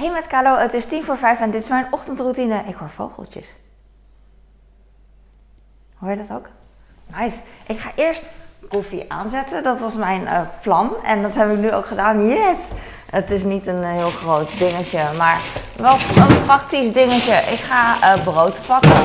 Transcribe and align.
Hey 0.00 0.10
met 0.10 0.26
Kalo, 0.26 0.56
het 0.56 0.74
is 0.74 0.86
tien 0.86 1.04
voor 1.04 1.16
vijf 1.16 1.40
en 1.40 1.50
dit 1.50 1.62
is 1.62 1.68
mijn 1.68 1.86
ochtendroutine. 1.90 2.62
Ik 2.66 2.74
hoor 2.74 2.88
vogeltjes. 2.88 3.54
Hoor 5.98 6.10
je 6.10 6.16
dat 6.16 6.30
ook? 6.36 6.46
Nice. 7.16 7.36
Ik 7.66 7.78
ga 7.78 7.90
eerst 7.94 8.24
koffie 8.68 9.12
aanzetten. 9.12 9.62
Dat 9.62 9.78
was 9.78 9.94
mijn 9.94 10.22
uh, 10.22 10.40
plan. 10.60 10.94
En 11.04 11.22
dat 11.22 11.34
heb 11.34 11.50
ik 11.50 11.58
nu 11.58 11.72
ook 11.72 11.86
gedaan. 11.86 12.26
Yes! 12.26 12.70
Het 13.10 13.30
is 13.30 13.42
niet 13.42 13.66
een 13.66 13.84
heel 13.84 14.08
groot 14.08 14.58
dingetje, 14.58 15.02
maar 15.16 15.40
wel 15.76 15.94
een 16.28 16.42
praktisch 16.42 16.92
dingetje. 16.92 17.34
Ik 17.34 17.58
ga 17.58 18.16
uh, 18.16 18.22
brood 18.24 18.66
pakken. 18.66 18.96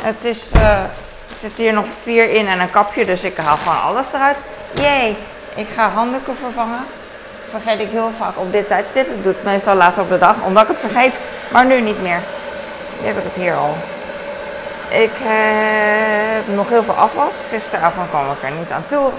Het 0.00 0.24
is, 0.24 0.52
er 0.52 0.90
zit 1.38 1.52
hier 1.52 1.72
nog 1.72 1.88
vier 1.88 2.34
in 2.34 2.46
en 2.46 2.60
een 2.60 2.70
kapje, 2.70 3.06
dus 3.06 3.24
ik 3.24 3.36
haal 3.36 3.56
gewoon 3.56 3.80
alles 3.80 4.12
eruit. 4.12 4.42
Yay! 4.74 5.16
Ik 5.54 5.68
ga 5.68 5.88
handdoeken 5.88 6.36
vervangen 6.36 6.84
vergeet 7.50 7.80
ik 7.80 7.90
heel 7.90 8.10
vaak 8.18 8.38
op 8.38 8.52
dit 8.52 8.66
tijdstip. 8.68 9.06
Ik 9.06 9.22
doe 9.22 9.32
het 9.32 9.44
meestal 9.44 9.74
later 9.74 10.02
op 10.02 10.08
de 10.08 10.18
dag, 10.18 10.36
omdat 10.46 10.62
ik 10.62 10.68
het 10.68 10.78
vergeet. 10.78 11.18
Maar 11.48 11.64
nu 11.64 11.80
niet 11.80 12.02
meer. 12.02 12.18
Nu 13.00 13.06
heb 13.06 13.16
ik 13.16 13.24
het 13.24 13.34
hier 13.34 13.54
al. 13.54 13.74
Ik 14.88 15.12
heb 15.14 16.56
nog 16.56 16.68
heel 16.68 16.82
veel 16.82 16.94
afwas. 16.94 17.40
Gisteravond 17.48 18.08
kwam 18.08 18.24
ik 18.24 18.42
er 18.42 18.56
niet 18.58 18.70
aan 18.70 18.84
toe. 18.86 19.10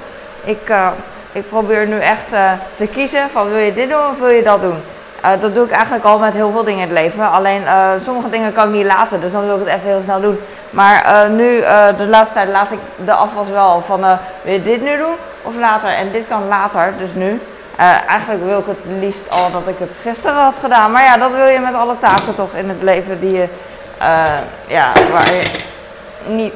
Ik, 0.44 0.70
uh, 0.70 0.88
ik 1.32 1.50
probeer 1.50 1.88
nu 1.88 2.00
echt 2.00 2.34
uh, 2.34 2.52
te 2.76 2.88
kiezen 2.88 3.30
van 3.30 3.50
wil 3.50 3.60
je 3.60 3.74
dit 3.74 3.90
doen 3.90 4.10
of 4.10 4.20
wil 4.20 4.30
je 4.30 4.44
dat 4.44 4.62
doen. 4.62 4.82
Uh, 5.26 5.32
dat 5.40 5.56
doe 5.56 5.66
ik 5.66 5.72
eigenlijk 5.72 6.06
al 6.06 6.20
met 6.20 6.34
heel 6.34 6.52
veel 6.52 6.64
dingen 6.64 6.90
in 6.90 6.96
het 6.96 7.04
leven. 7.04 7.32
Alleen 7.32 7.62
sommige 8.04 8.30
dingen 8.30 8.54
kan 8.54 8.68
ik 8.68 8.74
niet 8.74 8.86
laten, 8.86 9.22
dus 9.22 9.32
dan 9.32 9.46
wil 9.46 9.56
ik 9.56 9.66
het 9.66 9.76
even 9.76 9.90
heel 9.90 10.02
snel 10.02 10.22
doen. 10.22 10.40
Maar 10.70 11.30
nu, 11.30 11.60
de 11.98 12.08
laatste 12.08 12.34
tijd, 12.34 12.50
laat 12.50 12.72
ik 12.72 12.80
de 13.06 13.14
afwas 13.14 13.48
wel 13.48 13.82
van 13.82 14.00
wil 14.42 14.54
je 14.54 14.64
dit 14.64 14.82
nu 14.82 14.98
doen 14.98 15.16
of 15.42 15.56
later. 15.56 15.90
En 15.90 16.12
dit 16.12 16.28
kan 16.28 16.48
later, 16.48 16.94
dus 16.98 17.14
nu. 17.14 17.42
Uh, 17.80 18.10
eigenlijk 18.10 18.44
wil 18.44 18.60
ik 18.60 18.66
het 18.66 19.00
liefst 19.00 19.30
al 19.30 19.52
dat 19.52 19.68
ik 19.68 19.80
het 19.80 19.98
gisteren 20.02 20.36
had 20.36 20.58
gedaan. 20.62 20.92
Maar 20.92 21.04
ja, 21.04 21.18
dat 21.18 21.32
wil 21.32 21.46
je 21.46 21.60
met 21.60 21.74
alle 21.74 21.98
taken 21.98 22.36
toch 22.36 22.54
in 22.54 22.70
het 22.70 22.84
leven 22.84 23.20
die 23.20 23.34
je, 23.34 23.48
uh, 24.02 24.24
ja, 24.68 24.92
waar 25.12 25.34
je 25.34 25.42
niet 26.28 26.54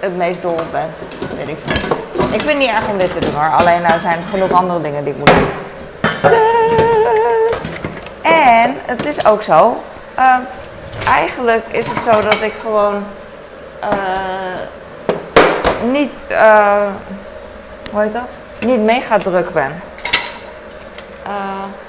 het 0.00 0.16
meest 0.16 0.42
dol 0.42 0.52
op 0.52 0.66
bent. 0.72 0.94
Weet 1.36 1.48
ik 1.48 1.56
veel. 1.64 1.96
Ik 2.22 2.40
vind 2.40 2.48
het 2.48 2.58
niet 2.58 2.74
erg 2.74 2.88
om 2.88 2.98
dit 2.98 3.12
te 3.12 3.18
doen 3.18 3.34
hoor. 3.34 3.50
Alleen 3.58 3.84
er 3.84 4.00
zijn 4.00 4.18
genoeg 4.30 4.52
andere 4.52 4.80
dingen 4.80 5.04
die 5.04 5.12
ik 5.12 5.18
moet 5.18 5.30
doen. 5.30 5.48
Dus. 6.22 7.60
En 8.22 8.76
het 8.84 9.06
is 9.06 9.24
ook 9.24 9.42
zo. 9.42 9.82
Uh, 10.18 10.36
eigenlijk 11.06 11.64
is 11.70 11.86
het 11.88 11.98
zo 11.98 12.20
dat 12.20 12.40
ik 12.40 12.52
gewoon 12.60 13.04
niet, 15.90 16.26
hoe 17.90 18.00
heet 18.00 18.12
dat? 18.12 18.38
Niet 18.66 18.80
mega 18.80 19.18
druk 19.18 19.52
ben. 19.52 19.82
Uh, 21.26 21.32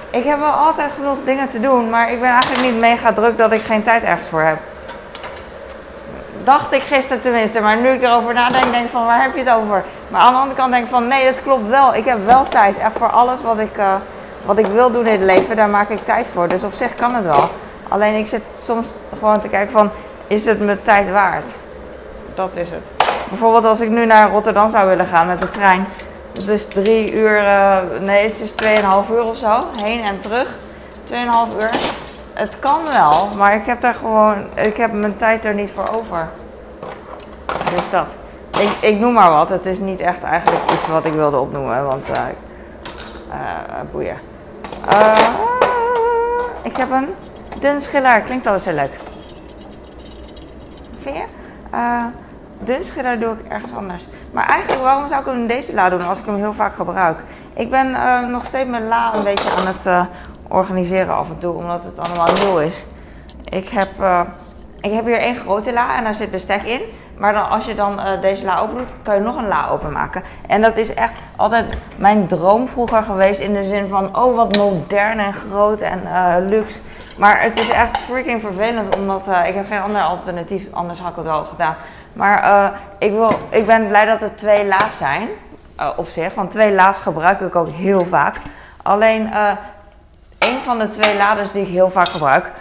ik 0.10 0.24
heb 0.24 0.40
wel 0.40 0.50
altijd 0.52 0.92
genoeg 0.96 1.18
dingen 1.26 1.50
te 1.50 1.60
doen, 1.60 1.90
maar 1.90 2.12
ik 2.12 2.20
ben 2.20 2.30
eigenlijk 2.30 2.62
niet 2.62 2.80
mega 2.80 3.14
druk 3.14 3.38
dat 3.38 3.52
ik 3.52 3.62
geen 3.62 3.84
tijd 3.84 4.04
ergens 4.04 4.28
voor 4.28 4.42
heb. 4.42 4.58
Dacht 6.44 6.72
ik 6.72 6.82
gisteren 6.82 7.22
tenminste, 7.22 7.62
maar 7.62 7.78
nu 7.78 7.90
ik 7.90 8.04
erover 8.04 8.34
nadenk, 8.34 8.72
denk 8.72 8.86
ik 8.86 8.92
van 8.92 9.06
waar 9.06 9.22
heb 9.22 9.36
je 9.36 9.40
het 9.40 9.54
over? 9.54 9.84
Maar 10.08 10.22
aan 10.22 10.34
de 10.34 10.40
andere 10.40 10.60
kant 10.60 10.72
denk 10.72 10.84
ik 10.84 10.90
van 10.90 11.08
nee, 11.08 11.26
dat 11.26 11.44
klopt 11.44 11.68
wel. 11.68 11.96
Ik 11.96 12.06
heb 12.06 12.26
wel 12.26 12.44
tijd. 12.44 12.78
Echt 12.78 12.98
voor 12.98 13.10
alles 13.10 13.42
wat 13.42 13.60
ik, 13.60 13.78
uh, 13.78 13.94
wat 14.46 14.58
ik 14.58 14.66
wil 14.66 14.92
doen 14.92 15.06
in 15.06 15.12
het 15.12 15.38
leven, 15.38 15.56
daar 15.56 15.70
maak 15.70 15.90
ik 15.90 16.06
tijd 16.06 16.28
voor. 16.34 16.48
Dus 16.48 16.64
op 16.64 16.74
zich 16.74 16.96
kan 16.96 17.16
het 17.16 17.26
wel. 17.26 17.50
Alleen 17.88 18.16
ik 18.16 18.28
zit 18.28 18.44
soms 18.58 18.88
gewoon 19.18 19.40
te 19.40 19.48
kijken 19.48 19.72
van, 19.72 19.92
is 20.28 20.46
het 20.46 20.66
mijn 20.66 20.82
tijd 20.82 21.12
waard? 21.12 21.46
Dat 22.34 22.56
is 22.56 22.70
het. 22.70 23.08
Bijvoorbeeld 23.30 23.66
als 23.66 23.82
ik 23.82 23.90
nu 23.90 24.06
naar 24.06 24.30
Rotterdam 24.30 24.70
zou 24.70 24.88
willen 24.88 25.06
gaan 25.06 25.28
met 25.28 25.40
de 25.40 25.50
trein, 25.50 25.88
het 26.34 26.48
is 26.48 26.66
drie 26.68 27.14
uur, 27.14 27.44
uh, 27.44 27.78
nee, 28.00 28.24
het 28.24 28.42
is 28.42 28.52
tweeënhalf 28.52 29.10
uur 29.10 29.24
of 29.24 29.38
zo. 29.38 29.66
Heen 29.84 30.04
en 30.04 30.20
terug. 30.20 30.48
Tweeënhalf 31.04 31.54
uur. 31.54 31.70
Het 32.34 32.60
kan 32.60 32.80
wel, 32.92 33.30
maar 33.38 33.56
ik 33.56 33.66
heb 33.66 33.82
daar 33.82 33.94
gewoon, 33.94 34.46
ik 34.56 34.78
heb 34.78 34.92
mijn 34.92 35.18
tijd 35.18 35.46
er 35.46 35.54
niet 35.54 35.70
voor 35.76 35.90
over. 35.96 36.30
Dus 37.46 37.90
dat. 37.90 38.08
Ik, 38.60 38.90
ik 38.90 39.00
noem 39.00 39.14
maar 39.14 39.32
wat. 39.32 39.50
Het 39.50 39.66
is 39.66 39.80
niet 39.80 40.00
echt 40.00 40.24
eigenlijk 40.24 40.72
iets 40.72 40.88
wat 40.88 41.06
ik 41.06 41.14
wilde 41.14 41.38
opnoemen, 41.38 41.86
want 41.86 42.10
uh, 42.10 42.16
uh, 43.30 43.92
boeien. 43.92 44.18
ik 46.64 46.78
heb 46.78 46.92
een 46.92 47.08
dun 47.60 47.82
schiller. 47.82 48.22
Klinkt 48.22 48.46
altijd 48.46 48.64
zo 48.64 48.82
leuk. 48.82 48.92
Vind 51.02 51.16
je? 51.16 51.24
dun 52.60 52.84
schiller 52.84 53.20
doe 53.20 53.34
ik 53.34 53.52
ergens 53.52 53.74
anders. 53.74 54.04
Maar 54.32 54.46
eigenlijk, 54.46 54.82
waarom 54.82 55.08
zou 55.08 55.20
ik 55.20 55.26
hem 55.26 55.36
in 55.36 55.48
deze 55.48 55.74
la 55.74 55.90
doen 55.90 56.08
als 56.08 56.20
ik 56.20 56.26
hem 56.26 56.36
heel 56.36 56.54
vaak 56.54 56.76
gebruik? 56.76 57.20
Ik 57.54 57.70
ben 57.70 57.90
uh, 57.90 58.28
nog 58.28 58.46
steeds 58.46 58.70
mijn 58.70 58.88
la 58.88 59.16
een 59.16 59.24
beetje 59.24 59.50
aan 59.58 59.68
het 59.68 59.86
uh, 59.86 60.06
organiseren 60.48 61.16
af 61.16 61.30
en 61.30 61.38
toe, 61.38 61.54
omdat 61.54 61.84
het 61.84 62.08
allemaal 62.08 62.34
nieuw 62.34 62.60
is. 62.60 62.86
Ik 63.44 63.70
heb, 63.70 63.90
uh, 64.00 64.22
ik 64.82 64.92
heb 64.92 65.06
hier 65.06 65.20
één 65.20 65.36
grote 65.36 65.74
la 65.74 65.96
en 65.96 66.04
daar 66.04 66.16
zit 66.16 66.32
bestek 66.32 66.64
in. 66.64 66.82
Maar 67.18 67.34
dan, 67.34 67.50
als 67.50 67.66
je 67.66 67.74
dan 67.74 68.00
deze 68.22 68.46
la 68.46 68.60
open 68.60 68.78
doet, 68.78 68.94
kan 69.02 69.16
je 69.16 69.22
nog 69.22 69.38
een 69.38 69.48
la 69.48 69.68
openmaken. 69.68 70.24
En 70.48 70.62
dat 70.62 70.78
is 70.78 70.94
echt 70.94 71.14
altijd 71.36 71.66
mijn 71.96 72.28
droom 72.28 72.68
vroeger 72.68 73.04
geweest 73.04 73.40
in 73.40 73.54
de 73.54 73.64
zin 73.64 73.88
van, 73.88 74.18
oh 74.18 74.36
wat 74.36 74.58
modern 74.58 75.20
en 75.20 75.34
groot 75.34 75.82
en 75.82 76.02
luxe. 76.50 76.80
Maar 77.18 77.42
het 77.42 77.60
is 77.60 77.70
echt 77.70 77.98
freaking 77.98 78.42
vervelend, 78.42 78.96
omdat 78.96 79.28
ik 79.46 79.56
heb 79.56 79.68
geen 79.68 79.82
ander 79.82 80.02
alternatief, 80.02 80.64
anders 80.72 81.00
had 81.00 81.10
ik 81.10 81.16
het 81.16 81.26
wel 81.26 81.46
gedaan. 81.46 81.76
Maar 82.14 82.44
uh, 82.44 82.68
ik, 82.98 83.12
wil, 83.12 83.32
ik 83.50 83.66
ben 83.66 83.88
blij 83.88 84.06
dat 84.06 84.22
er 84.22 84.36
twee 84.36 84.66
la's 84.66 84.98
zijn, 84.98 85.30
uh, 85.80 85.90
op 85.96 86.08
zich. 86.08 86.34
Want 86.34 86.52
twee 86.52 86.74
la's 86.74 86.98
gebruik 86.98 87.40
ik 87.40 87.56
ook 87.56 87.70
heel 87.70 88.06
vaak. 88.06 88.36
Alleen 88.84 89.28
uh, 89.28 89.52
een 90.40 90.58
van 90.64 90.80
de 90.80 90.88
twee 90.88 91.18
lades 91.18 91.52
die 91.52 91.62
ik 91.62 91.68
heel 91.68 91.90
vaak 91.90 92.10
gebruik, 92.10 92.52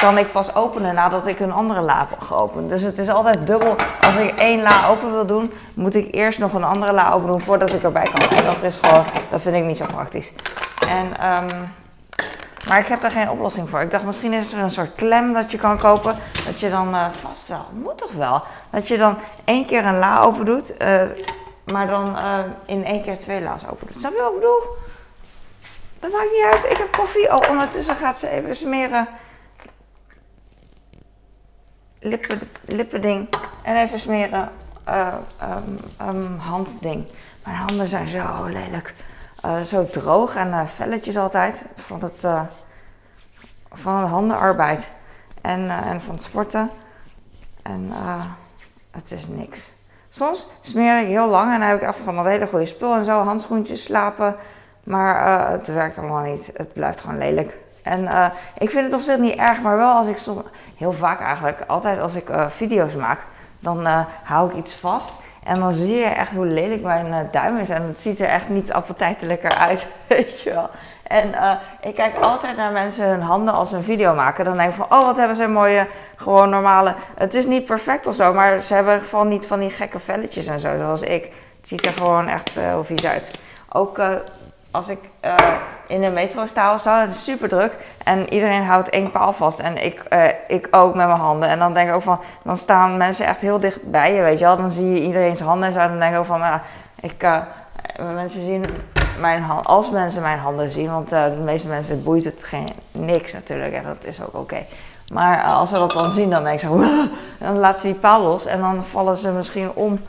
kan 0.00 0.18
ik 0.18 0.32
pas 0.32 0.54
openen 0.54 0.94
nadat 0.94 1.26
ik 1.26 1.40
een 1.40 1.52
andere 1.52 1.80
la 1.80 2.06
heb 2.08 2.20
geopend. 2.20 2.68
Dus 2.68 2.82
het 2.82 2.98
is 2.98 3.08
altijd 3.08 3.46
dubbel. 3.46 3.76
Als 4.00 4.16
ik 4.16 4.38
één 4.38 4.62
la 4.62 4.88
open 4.88 5.12
wil 5.12 5.26
doen, 5.26 5.52
moet 5.74 5.94
ik 5.94 6.14
eerst 6.14 6.38
nog 6.38 6.52
een 6.52 6.64
andere 6.64 6.92
la 6.92 7.10
open 7.10 7.26
doen 7.26 7.40
voordat 7.40 7.72
ik 7.72 7.82
erbij 7.82 8.08
kan. 8.12 8.38
En 8.38 8.44
dat 8.44 8.62
is 8.62 8.78
gewoon, 8.82 9.04
dat 9.30 9.42
vind 9.42 9.56
ik 9.56 9.64
niet 9.64 9.76
zo 9.76 9.84
praktisch. 9.86 10.32
En 10.88 11.32
um, 11.42 11.72
maar 12.70 12.78
ik 12.78 12.86
heb 12.86 13.00
daar 13.00 13.10
geen 13.10 13.30
oplossing 13.30 13.68
voor. 13.68 13.80
Ik 13.80 13.90
dacht, 13.90 14.04
misschien 14.04 14.32
is 14.32 14.52
er 14.52 14.58
een 14.58 14.70
soort 14.70 14.94
klem 14.94 15.32
dat 15.32 15.50
je 15.50 15.58
kan 15.58 15.78
kopen. 15.78 16.16
Dat 16.46 16.60
je 16.60 16.70
dan 16.70 16.94
uh, 16.94 17.06
vast 17.20 17.48
wel, 17.48 17.66
moet 17.72 17.98
toch 17.98 18.12
wel. 18.12 18.42
Dat 18.70 18.88
je 18.88 18.98
dan 18.98 19.18
één 19.44 19.66
keer 19.66 19.84
een 19.84 19.98
la 19.98 20.20
open 20.20 20.44
doet. 20.44 20.82
Uh, 20.82 21.02
maar 21.72 21.86
dan 21.86 22.16
uh, 22.16 22.38
in 22.66 22.84
één 22.84 23.02
keer 23.02 23.18
twee 23.18 23.42
la's 23.42 23.62
open 23.70 23.86
doet. 23.86 23.98
Snap 23.98 24.12
je 24.12 24.22
wat 24.22 24.30
ik 24.30 24.34
bedoel? 24.34 24.60
Dat 26.00 26.12
maakt 26.12 26.30
niet 26.32 26.52
uit. 26.52 26.72
Ik 26.72 26.76
heb 26.76 26.92
koffie. 26.92 27.32
Oh, 27.32 27.50
ondertussen 27.50 27.96
gaat 27.96 28.18
ze 28.18 28.28
even 28.28 28.56
smeren. 28.56 29.08
Lippen, 31.98 32.40
lippending. 32.64 33.28
En 33.62 33.76
even 33.76 33.98
smeren. 33.98 34.50
Um, 34.88 35.78
um, 36.14 36.38
handding. 36.38 37.06
Mijn 37.44 37.56
handen 37.56 37.88
zijn 37.88 38.08
zo 38.08 38.44
lelijk. 38.44 38.94
Uh, 39.44 39.60
zo 39.60 39.84
droog 39.84 40.36
en 40.36 40.48
uh, 40.48 40.66
velletjes 40.66 41.16
altijd. 41.16 41.62
Van, 41.74 42.02
het, 42.02 42.24
uh, 42.24 42.42
van 43.72 44.00
de 44.00 44.06
handenarbeid 44.06 44.88
en, 45.40 45.70
en 45.70 46.00
van 46.00 46.18
sporten. 46.18 46.70
En 47.62 47.90
het 48.90 49.10
is 49.10 49.28
niks. 49.28 49.72
Soms 50.08 50.48
smeer 50.60 51.00
ik 51.00 51.06
heel 51.06 51.28
lang 51.28 51.52
en 51.52 51.60
dan 51.60 51.68
heb 51.68 51.82
ik 51.82 51.88
even 51.88 52.04
van 52.04 52.26
hele 52.26 52.46
goede 52.46 52.66
spul 52.66 52.94
en 52.94 53.04
zo. 53.04 53.22
Handschoentjes, 53.22 53.82
slapen. 53.82 54.36
Maar 54.84 55.48
het 55.50 55.66
werkt 55.66 55.98
allemaal 55.98 56.22
niet. 56.22 56.50
Het 56.54 56.72
blijft 56.72 57.00
gewoon 57.00 57.18
lelijk. 57.18 57.56
En 57.82 58.32
ik 58.58 58.70
vind 58.70 58.84
het 58.84 58.94
op 58.94 59.00
zich 59.00 59.18
niet 59.18 59.34
erg, 59.34 59.60
maar 59.60 59.76
wel 59.76 59.94
als 59.94 60.06
ik 60.06 60.18
soms, 60.18 60.42
heel 60.76 60.92
vaak 60.92 61.20
eigenlijk, 61.20 61.60
altijd 61.66 62.00
als 62.00 62.14
ik 62.14 62.30
video's 62.48 62.94
maak, 62.94 63.20
dan 63.58 63.86
hou 64.22 64.50
ik 64.50 64.56
iets 64.56 64.74
vast. 64.74 65.12
En 65.44 65.60
dan 65.60 65.72
zie 65.72 65.94
je 65.94 66.04
echt 66.04 66.30
hoe 66.30 66.46
lelijk 66.46 66.82
mijn 66.82 67.06
uh, 67.06 67.18
duim 67.30 67.58
is. 67.58 67.68
En 67.68 67.82
het 67.82 68.00
ziet 68.00 68.20
er 68.20 68.28
echt 68.28 68.48
niet 68.48 68.72
appetijtelijker 68.72 69.50
uit, 69.50 69.86
weet 70.06 70.40
je 70.40 70.50
wel. 70.50 70.70
En 71.02 71.28
uh, 71.28 71.52
ik 71.80 71.94
kijk 71.94 72.16
altijd 72.16 72.56
naar 72.56 72.72
mensen 72.72 73.08
hun 73.08 73.20
handen 73.20 73.54
als 73.54 73.70
ze 73.70 73.76
een 73.76 73.82
video 73.82 74.14
maken. 74.14 74.44
Dan 74.44 74.56
denk 74.56 74.70
ik 74.70 74.76
van, 74.76 74.98
oh 74.98 75.04
wat 75.04 75.16
hebben 75.16 75.36
ze 75.36 75.42
een 75.42 75.52
mooie, 75.52 75.86
gewoon 76.16 76.50
normale... 76.50 76.94
Het 77.14 77.34
is 77.34 77.46
niet 77.46 77.64
perfect 77.64 78.06
of 78.06 78.14
zo, 78.14 78.32
maar 78.32 78.62
ze 78.62 78.74
hebben 78.74 78.92
in 78.92 78.98
ieder 78.98 79.10
geval 79.10 79.26
niet 79.30 79.46
van 79.46 79.60
die 79.60 79.70
gekke 79.70 79.98
velletjes 79.98 80.46
en 80.46 80.60
zo, 80.60 80.76
zoals 80.76 81.02
ik. 81.02 81.22
Het 81.60 81.68
ziet 81.68 81.86
er 81.86 81.92
gewoon 81.92 82.28
echt 82.28 82.56
uh, 82.56 82.64
heel 82.64 82.84
vies 82.84 83.06
uit. 83.06 83.30
Ook 83.72 83.98
als 84.70 84.88
ik 84.88 84.98
uh, 85.24 85.34
in 85.86 86.00
de 86.00 86.10
metro 86.10 86.46
sta 86.46 86.74
of 86.74 86.80
zo, 86.80 86.94
het 86.94 87.10
is 87.10 87.24
super 87.24 87.48
druk. 87.48 87.76
En 88.04 88.32
iedereen 88.32 88.64
houdt 88.64 88.88
één 88.88 89.10
paal 89.10 89.32
vast. 89.32 89.58
En 89.58 89.84
ik, 89.84 90.04
uh, 90.10 90.24
ik 90.48 90.68
ook 90.70 90.94
met 90.94 91.06
mijn 91.06 91.18
handen. 91.18 91.48
En 91.48 91.58
dan 91.58 91.74
denk 91.74 91.88
ik 91.88 91.94
ook 91.94 92.02
van, 92.02 92.20
dan 92.42 92.56
staan 92.56 92.96
mensen 92.96 93.26
echt 93.26 93.40
heel 93.40 93.60
dicht 93.60 93.90
bij 93.90 94.14
je, 94.14 94.22
weet 94.22 94.38
je 94.38 94.44
wel. 94.44 94.56
Dan 94.56 94.70
zie 94.70 94.92
je 94.92 95.00
iedereen 95.00 95.36
zijn 95.36 95.48
handen 95.48 95.68
en 95.68 95.88
dan 95.88 95.98
denk 95.98 96.12
ik 96.12 96.18
ook 96.18 96.24
van, 96.24 96.38
ja, 96.38 96.62
ik, 97.00 97.22
uh, 97.22 97.42
mensen 98.14 98.44
zien 98.44 98.64
mijn 99.20 99.42
hand, 99.42 99.66
als 99.66 99.90
mensen 99.90 100.22
mijn 100.22 100.38
handen 100.38 100.72
zien, 100.72 100.90
want 100.90 101.08
de 101.08 101.40
meeste 101.44 101.68
mensen 101.68 102.02
boeit 102.02 102.24
het 102.24 102.44
geen, 102.44 102.68
niks 102.92 103.32
natuurlijk. 103.32 103.74
En 103.74 103.84
dat 103.84 104.04
is 104.04 104.22
ook 104.22 104.34
oké. 104.34 104.66
Maar 105.12 105.42
als 105.42 105.68
ze 105.68 105.74
dat 105.74 105.90
dan 105.90 106.10
zien, 106.10 106.30
dan 106.30 106.44
denk 106.44 106.60
ik 106.60 106.68
zo, 106.68 106.84
dan 107.44 107.58
laten 107.58 107.80
ze 107.80 107.86
die 107.86 107.96
paal 107.96 108.22
los. 108.22 108.46
En 108.46 108.60
dan 108.60 108.84
vallen 108.84 109.16
ze 109.16 109.30
misschien 109.30 109.72
om 109.74 110.00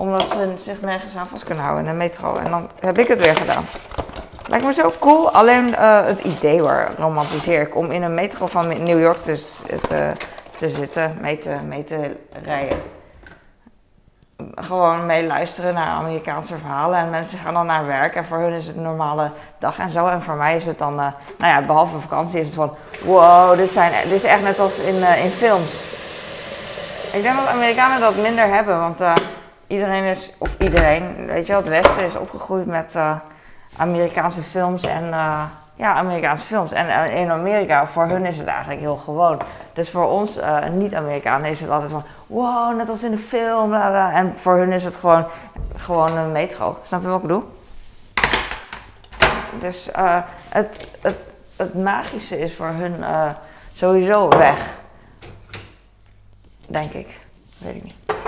omdat 0.00 0.30
ze 0.30 0.54
zich 0.56 0.80
nergens 0.80 1.16
aan 1.16 1.26
vast 1.26 1.44
kunnen 1.44 1.64
houden 1.64 1.84
in 1.84 1.90
de 1.90 1.96
metro. 1.96 2.36
En 2.36 2.50
dan 2.50 2.68
heb 2.80 2.98
ik 2.98 3.08
het 3.08 3.20
weer 3.20 3.36
gedaan. 3.36 3.64
Lijkt 4.46 4.64
me 4.64 4.72
zo 4.72 4.92
cool. 4.98 5.30
Alleen 5.30 5.68
uh, 5.68 6.06
het 6.06 6.20
idee 6.20 6.62
waar 6.62 6.90
romantiseer 6.96 7.60
ik 7.60 7.76
om 7.76 7.90
in 7.90 8.02
een 8.02 8.14
metro 8.14 8.46
van 8.46 8.68
New 8.68 9.00
York 9.00 9.22
te, 9.22 9.44
te, 9.88 10.12
te 10.56 10.68
zitten, 10.68 11.16
mee 11.20 11.38
te, 11.38 11.56
mee 11.68 11.84
te 11.84 12.16
rijden. 12.44 12.78
Gewoon 14.54 15.06
meeluisteren 15.06 15.74
naar 15.74 15.86
Amerikaanse 15.86 16.58
verhalen. 16.58 16.98
En 16.98 17.10
mensen 17.10 17.38
gaan 17.38 17.54
dan 17.54 17.66
naar 17.66 17.86
werk 17.86 18.14
en 18.14 18.24
voor 18.24 18.38
hun 18.38 18.52
is 18.52 18.66
het 18.66 18.76
een 18.76 18.82
normale 18.82 19.30
dag 19.58 19.78
en 19.78 19.90
zo. 19.90 20.06
En 20.06 20.22
voor 20.22 20.36
mij 20.36 20.56
is 20.56 20.66
het 20.66 20.78
dan, 20.78 20.92
uh, 20.92 21.06
nou 21.38 21.52
ja, 21.52 21.62
behalve 21.66 21.98
vakantie 21.98 22.40
is 22.40 22.46
het 22.46 22.54
van... 22.54 22.74
Wow, 23.04 23.56
dit, 23.56 23.72
zijn, 23.72 23.92
dit 24.02 24.12
is 24.12 24.24
echt 24.24 24.42
net 24.42 24.58
als 24.58 24.78
in, 24.78 24.94
uh, 24.94 25.24
in 25.24 25.30
films. 25.30 25.72
Ik 27.12 27.22
denk 27.22 27.36
dat 27.36 27.46
Amerikanen 27.46 28.00
dat 28.00 28.16
minder 28.16 28.46
hebben, 28.46 28.80
want 28.80 29.00
iedereen 29.70 30.04
is, 30.04 30.32
of 30.38 30.56
iedereen, 30.58 31.26
weet 31.26 31.46
je 31.46 31.52
wel, 31.52 31.60
het 31.60 31.70
Westen 31.70 32.06
is 32.06 32.16
opgegroeid 32.16 32.66
met 32.66 32.96
Amerikaanse 33.76 34.42
films 34.42 34.82
en 34.82 35.04
uh, 35.04 35.42
ja, 35.74 35.94
Amerikaanse 35.94 36.44
films. 36.44 36.72
En 36.72 36.86
uh, 36.86 37.16
in 37.16 37.30
Amerika, 37.30 37.86
voor 37.86 38.06
hun 38.06 38.26
is 38.26 38.38
het 38.38 38.46
eigenlijk 38.46 38.80
heel 38.80 38.96
gewoon. 38.96 39.40
Dus 39.72 39.90
voor 39.90 40.08
ons 40.08 40.38
niet-Amerikanen 40.72 41.50
is 41.50 41.60
het 41.60 41.70
altijd 41.70 41.90
van, 41.90 42.04
wow, 42.26 42.76
net 42.76 42.88
als 42.88 43.02
in 43.02 43.10
de 43.10 43.18
film. 43.28 43.68
Bla. 43.68 44.12
En 44.12 44.38
voor 44.38 44.56
hun 44.56 44.72
is 44.72 44.84
het 44.84 44.96
gewoon, 44.96 45.26
gewoon 45.76 46.16
een 46.16 46.32
metro. 46.32 46.78
Snap 46.82 47.02
je 47.02 47.06
wat 47.06 47.16
ik 47.16 47.26
bedoel? 47.26 47.58
Dus 49.58 49.88
het, 50.48 50.88
het, 51.00 51.16
het 51.56 51.74
magische 51.74 52.38
is 52.38 52.56
voor 52.56 52.66
hun 52.66 53.04
sowieso 53.74 54.28
weg. 54.28 54.78
Denk 56.66 56.92
ik. 56.92 57.18
Weet 57.58 57.74
ik 57.74 57.82
niet. 57.82 58.19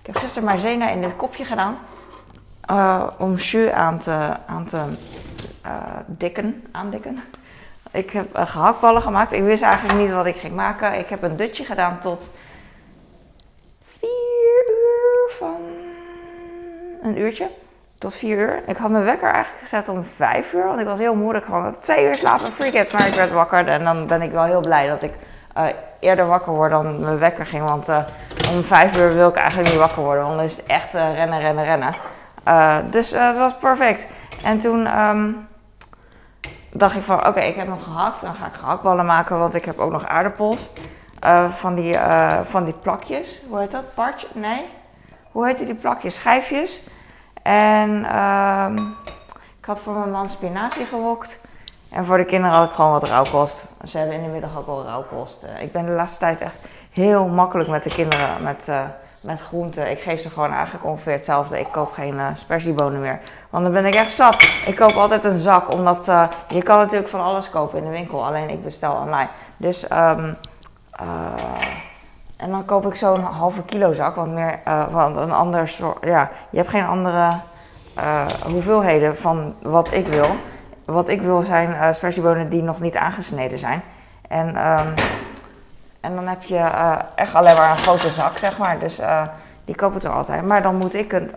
Ik 0.00 0.06
heb 0.06 0.16
gisteren 0.16 0.44
maizena 0.44 0.90
in 0.90 1.00
dit 1.00 1.16
kopje 1.16 1.44
gedaan. 1.44 1.78
Uh, 2.70 3.06
om 3.18 3.36
jus 3.36 3.70
aan 3.70 3.98
te, 3.98 4.36
aan 4.46 4.66
te 4.66 4.84
uh, 5.66 5.82
dikken, 6.06 6.64
aandikken. 6.72 7.22
Ik 7.90 8.10
heb 8.10 8.36
uh, 8.36 8.46
gehaktballen 8.46 9.02
gemaakt. 9.02 9.32
Ik 9.32 9.42
wist 9.42 9.62
eigenlijk 9.62 9.98
niet 9.98 10.12
wat 10.12 10.26
ik 10.26 10.36
ging 10.36 10.54
maken. 10.54 10.98
Ik 10.98 11.08
heb 11.08 11.22
een 11.22 11.36
dutje 11.36 11.64
gedaan 11.64 11.98
tot 12.00 12.28
vier 13.98 14.64
uur 14.68 15.32
van 15.38 15.60
een 17.02 17.18
uurtje. 17.18 17.48
Tot 17.98 18.14
vier 18.14 18.38
uur. 18.38 18.62
Ik 18.66 18.76
had 18.76 18.90
mijn 18.90 19.04
wekker 19.04 19.30
eigenlijk 19.30 19.62
gezet 19.62 19.88
om 19.88 20.04
vijf 20.04 20.52
uur. 20.52 20.66
Want 20.66 20.80
ik 20.80 20.86
was 20.86 20.98
heel 20.98 21.14
moeilijk. 21.14 21.44
Gewoon 21.44 21.78
twee 21.78 22.06
uur 22.06 22.16
slapen, 22.16 22.52
freak 22.52 22.72
it. 22.72 22.92
Maar 22.92 23.06
ik 23.06 23.14
werd 23.14 23.32
wakker. 23.32 23.68
En 23.68 23.84
dan 23.84 24.06
ben 24.06 24.22
ik 24.22 24.30
wel 24.30 24.44
heel 24.44 24.60
blij 24.60 24.88
dat 24.88 25.02
ik 25.02 25.12
eerder 26.00 26.26
wakker 26.26 26.52
word 26.52 26.70
dan 26.70 27.00
mijn 27.00 27.18
wekker 27.18 27.46
ging. 27.46 27.68
Want 27.68 27.88
uh, 27.88 27.98
om 28.50 28.62
vijf 28.62 28.96
uur 28.96 29.14
wil 29.14 29.28
ik 29.28 29.36
eigenlijk 29.36 29.68
niet 29.68 29.78
wakker 29.78 30.02
worden. 30.02 30.24
Want 30.24 30.36
dan 30.36 30.44
is 30.44 30.56
het 30.56 30.66
echt 30.66 30.94
uh, 30.94 31.14
rennen, 31.14 31.40
rennen, 31.40 31.64
rennen. 31.64 31.94
Dus 32.90 33.10
het 33.10 33.36
was 33.36 33.56
perfect. 33.56 34.06
En 34.44 34.58
toen 34.58 34.98
um, 34.98 35.48
dacht 36.70 36.96
ik 36.96 37.02
van 37.02 37.26
oké, 37.26 37.40
ik 37.40 37.54
heb 37.54 37.68
nog 37.68 37.84
gehakt. 37.84 38.20
Dan 38.20 38.34
ga 38.34 38.46
ik 38.46 38.54
gehaktballen 38.54 39.06
maken. 39.06 39.38
Want 39.38 39.54
ik 39.54 39.64
heb 39.64 39.78
ook 39.78 39.92
nog 39.92 40.06
aardappels. 40.06 40.70
van, 41.50 41.74
die, 41.74 41.96
van 42.44 42.64
die 42.64 42.74
plakjes. 42.74 43.42
Hoe 43.48 43.58
heet 43.58 43.70
dat? 43.70 43.94
Partje? 43.94 44.26
Nee? 44.32 44.68
Hoe 45.32 45.46
heet 45.46 45.58
die 45.58 45.74
plakjes? 45.74 46.14
Schijfjes. 46.14 46.82
En 47.42 48.18
um, 48.20 48.96
ik 49.58 49.64
had 49.64 49.80
voor 49.80 49.94
mijn 49.94 50.10
man 50.10 50.30
spinazie 50.30 50.86
gewokt. 50.86 51.40
En 51.92 52.04
voor 52.04 52.16
de 52.16 52.24
kinderen 52.24 52.56
had 52.56 52.68
ik 52.68 52.74
gewoon 52.74 52.90
wat 52.90 53.08
rauwkost. 53.08 53.64
Ze 53.84 53.98
hebben 53.98 54.16
in 54.16 54.22
de 54.22 54.28
middag 54.28 54.58
ook 54.58 54.66
al 54.66 54.84
rauwkost. 54.84 55.42
Eh, 55.42 55.62
ik 55.62 55.72
ben 55.72 55.86
de 55.86 55.92
laatste 55.92 56.18
tijd 56.18 56.40
echt 56.40 56.58
heel 56.90 57.26
makkelijk 57.26 57.68
met 57.68 57.82
de 57.82 57.90
kinderen 57.90 58.42
met, 58.42 58.66
uh, 58.68 58.80
met 59.20 59.40
groenten. 59.40 59.90
Ik 59.90 60.00
geef 60.00 60.20
ze 60.20 60.30
gewoon 60.30 60.52
eigenlijk 60.52 60.84
ongeveer 60.84 61.12
hetzelfde. 61.12 61.60
Ik 61.60 61.68
koop 61.72 61.92
geen 61.92 62.14
uh, 62.14 62.26
spersiebonen 62.34 63.00
meer. 63.00 63.20
Want 63.50 63.64
dan 63.64 63.72
ben 63.72 63.86
ik 63.86 63.94
echt 63.94 64.10
zat. 64.10 64.42
Ik 64.66 64.76
koop 64.76 64.92
altijd 64.92 65.24
een 65.24 65.38
zak, 65.38 65.72
omdat 65.72 66.06
je 66.48 66.62
kan 66.62 66.78
natuurlijk 66.78 67.08
van 67.08 67.20
alles 67.20 67.50
kopen 67.50 67.78
in 67.78 67.84
de 67.84 67.90
winkel. 67.90 68.26
Alleen 68.26 68.48
ik 68.48 68.64
bestel 68.64 68.92
online. 68.94 69.28
Dus, 69.56 69.90
um, 69.90 70.36
en 72.36 72.50
dan 72.50 72.64
koop 72.64 72.86
ik 72.86 72.96
zo'n 72.96 73.20
halve 73.20 73.62
kilo 73.62 73.92
zak. 73.92 74.14
Want 74.14 74.32
meer, 74.32 74.60
van 74.90 75.18
een 75.18 75.32
ander 75.32 75.68
soort, 75.68 76.04
ja, 76.04 76.30
je 76.50 76.56
hebt 76.56 76.70
geen 76.70 76.86
andere 76.86 77.32
hoeveelheden 78.44 79.16
van 79.16 79.54
wat 79.62 79.92
ik 79.92 80.06
wil 80.06 80.26
wat 80.92 81.08
ik 81.08 81.22
wil 81.22 81.42
zijn 81.42 81.70
uh, 81.70 81.92
spersiebonen 81.92 82.48
die 82.48 82.62
nog 82.62 82.80
niet 82.80 82.96
aangesneden 82.96 83.58
zijn. 83.58 83.82
En, 84.28 84.46
um, 84.46 84.94
en 86.00 86.14
dan 86.14 86.26
heb 86.26 86.42
je 86.42 86.54
uh, 86.54 86.98
echt 87.14 87.34
alleen 87.34 87.56
maar 87.56 87.70
een 87.70 87.76
grote 87.76 88.08
zak, 88.08 88.38
zeg 88.38 88.58
maar. 88.58 88.78
Dus 88.78 89.00
uh, 89.00 89.22
die 89.64 89.74
koop 89.74 89.96
ik 89.96 90.02
er 90.02 90.10
altijd. 90.10 90.46
Maar 90.46 90.62
dan 90.62 90.76
moet 90.76 90.94
ik 90.94 91.10
het, 91.10 91.34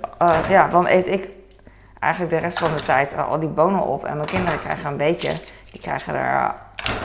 ja, 0.49 0.67
dan 0.67 0.87
eet 0.87 1.07
ik 1.07 1.29
eigenlijk 1.99 2.33
de 2.33 2.39
rest 2.39 2.59
van 2.59 2.73
de 2.75 2.81
tijd 2.81 3.17
al 3.17 3.39
die 3.39 3.49
bonen 3.49 3.81
op. 3.81 4.05
En 4.05 4.15
mijn 4.15 4.27
kinderen 4.27 4.59
krijgen 4.59 4.89
een 4.89 4.97
beetje. 4.97 5.31
Die 5.71 5.81
krijgen 5.81 6.15
er 6.15 6.53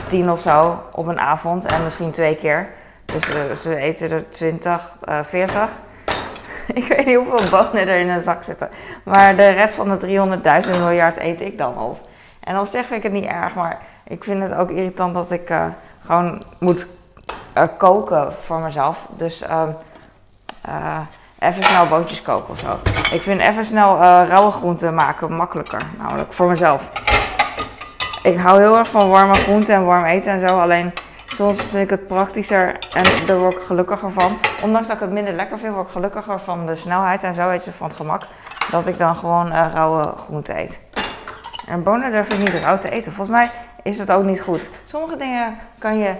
tien 0.07 0.31
of 0.31 0.39
zo 0.39 0.83
op 0.91 1.07
een 1.07 1.19
avond 1.19 1.65
en 1.65 1.83
misschien 1.83 2.11
twee 2.11 2.35
keer. 2.35 2.69
Dus 3.05 3.61
ze 3.61 3.75
eten 3.75 4.11
er 4.11 4.29
20, 4.29 4.97
40. 5.21 5.69
ik 6.73 6.83
weet 6.83 7.05
niet 7.05 7.15
hoeveel 7.15 7.49
bonen 7.49 7.87
er 7.87 7.99
in 7.99 8.09
een 8.09 8.21
zak 8.21 8.43
zitten. 8.43 8.69
Maar 9.03 9.35
de 9.35 9.49
rest 9.49 9.75
van 9.75 9.99
de 9.99 10.39
300.000 10.65 10.69
miljard 10.69 11.17
eet 11.17 11.41
ik 11.41 11.57
dan 11.57 11.77
op. 11.77 12.09
En 12.43 12.59
op 12.59 12.65
zich 12.65 12.85
vind 12.85 13.03
ik 13.03 13.11
het 13.11 13.21
niet 13.21 13.31
erg, 13.31 13.55
maar 13.55 13.79
ik 14.03 14.23
vind 14.23 14.41
het 14.41 14.53
ook 14.53 14.69
irritant 14.69 15.13
dat 15.13 15.31
ik 15.31 15.49
uh, 15.49 15.65
gewoon 16.05 16.41
moet 16.57 16.87
uh, 17.57 17.63
koken 17.77 18.33
voor 18.45 18.59
mezelf. 18.59 19.07
Dus 19.09 19.41
uh, 19.41 20.99
even 21.39 21.63
snel 21.63 21.87
bootjes 21.87 22.21
koken 22.21 22.53
of 22.53 22.59
zo. 22.59 22.79
Ik 23.13 23.21
vind 23.21 23.41
even 23.41 23.65
snel 23.65 23.97
rauwe 24.01 24.51
groenten 24.51 24.93
maken 24.93 25.33
makkelijker, 25.33 25.85
namelijk 25.97 26.33
voor 26.33 26.47
mezelf. 26.47 26.91
Ik 28.23 28.37
hou 28.37 28.59
heel 28.59 28.77
erg 28.77 28.89
van 28.89 29.09
warme 29.09 29.33
groenten 29.33 29.75
en 29.75 29.85
warm 29.85 30.05
eten 30.05 30.31
en 30.31 30.49
zo. 30.49 30.59
Alleen 30.59 30.93
soms 31.27 31.61
vind 31.61 31.83
ik 31.83 31.89
het 31.89 32.07
praktischer 32.07 32.79
en 32.93 33.25
daar 33.25 33.37
word 33.37 33.53
ik 33.53 33.61
gelukkiger 33.61 34.11
van. 34.11 34.37
Ondanks 34.63 34.87
dat 34.87 34.95
ik 34.95 35.01
het 35.01 35.11
minder 35.11 35.33
lekker 35.33 35.59
vind, 35.59 35.73
word 35.73 35.85
ik 35.85 35.91
gelukkiger 35.91 36.39
van 36.39 36.65
de 36.65 36.75
snelheid 36.75 37.23
en 37.23 37.33
zo, 37.33 37.57
van 37.71 37.87
het 37.87 37.95
gemak. 37.95 38.27
Dat 38.71 38.87
ik 38.87 38.97
dan 38.97 39.15
gewoon 39.15 39.51
rauwe 39.51 40.13
groenten 40.17 40.59
eet. 40.59 40.79
En 41.71 41.83
bonen 41.83 42.11
durf 42.11 42.29
ik 42.29 42.37
niet 42.37 42.63
rauw 42.63 42.77
te 42.77 42.89
eten. 42.89 43.11
Volgens 43.11 43.37
mij 43.37 43.49
is 43.83 43.97
dat 43.97 44.11
ook 44.11 44.23
niet 44.23 44.41
goed. 44.41 44.69
Sommige 44.85 45.17
dingen 45.17 45.57
kan 45.77 45.97
je 45.97 46.15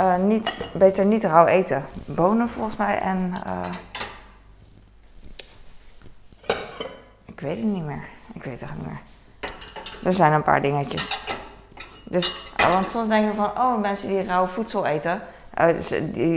uh, 0.00 0.16
niet, 0.16 0.54
beter 0.72 1.04
niet 1.04 1.24
rauw 1.24 1.46
eten. 1.46 1.84
Bonen 2.04 2.48
volgens 2.48 2.76
mij 2.76 2.98
en... 2.98 3.32
Uh, 3.46 3.60
ik 7.24 7.40
weet 7.40 7.56
het 7.56 7.66
niet 7.66 7.84
meer. 7.84 8.04
Ik 8.32 8.44
weet 8.44 8.60
het 8.60 8.70
niet 8.76 8.86
meer. 8.86 9.00
Er 10.04 10.12
zijn 10.12 10.32
een 10.32 10.42
paar 10.42 10.62
dingetjes. 10.62 11.28
Dus, 12.04 12.52
uh, 12.60 12.72
want 12.72 12.88
soms 12.88 13.08
denk 13.08 13.26
je 13.26 13.34
van, 13.34 13.50
oh, 13.58 13.80
mensen 13.80 14.08
die 14.08 14.24
rauw 14.24 14.46
voedsel 14.46 14.86
eten, 14.86 15.22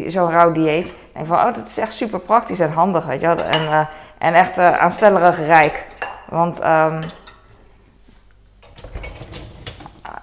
zo'n 0.08 0.32
rauw 0.32 0.52
dieet, 0.52 0.94
denk 1.14 1.28
van, 1.28 1.38
oh, 1.38 1.54
dat 1.54 1.68
is 1.68 1.78
echt 1.78 1.94
super 1.94 2.20
praktisch 2.20 2.60
en 2.60 2.72
handig, 2.72 3.06
weet 3.06 3.22
je. 3.22 3.28
En, 3.28 3.88
en 4.18 4.34
echt 4.34 4.58
aanstellerig 4.58 5.38
rijk. 5.38 5.86
Want 6.26 6.64
um, 6.64 7.00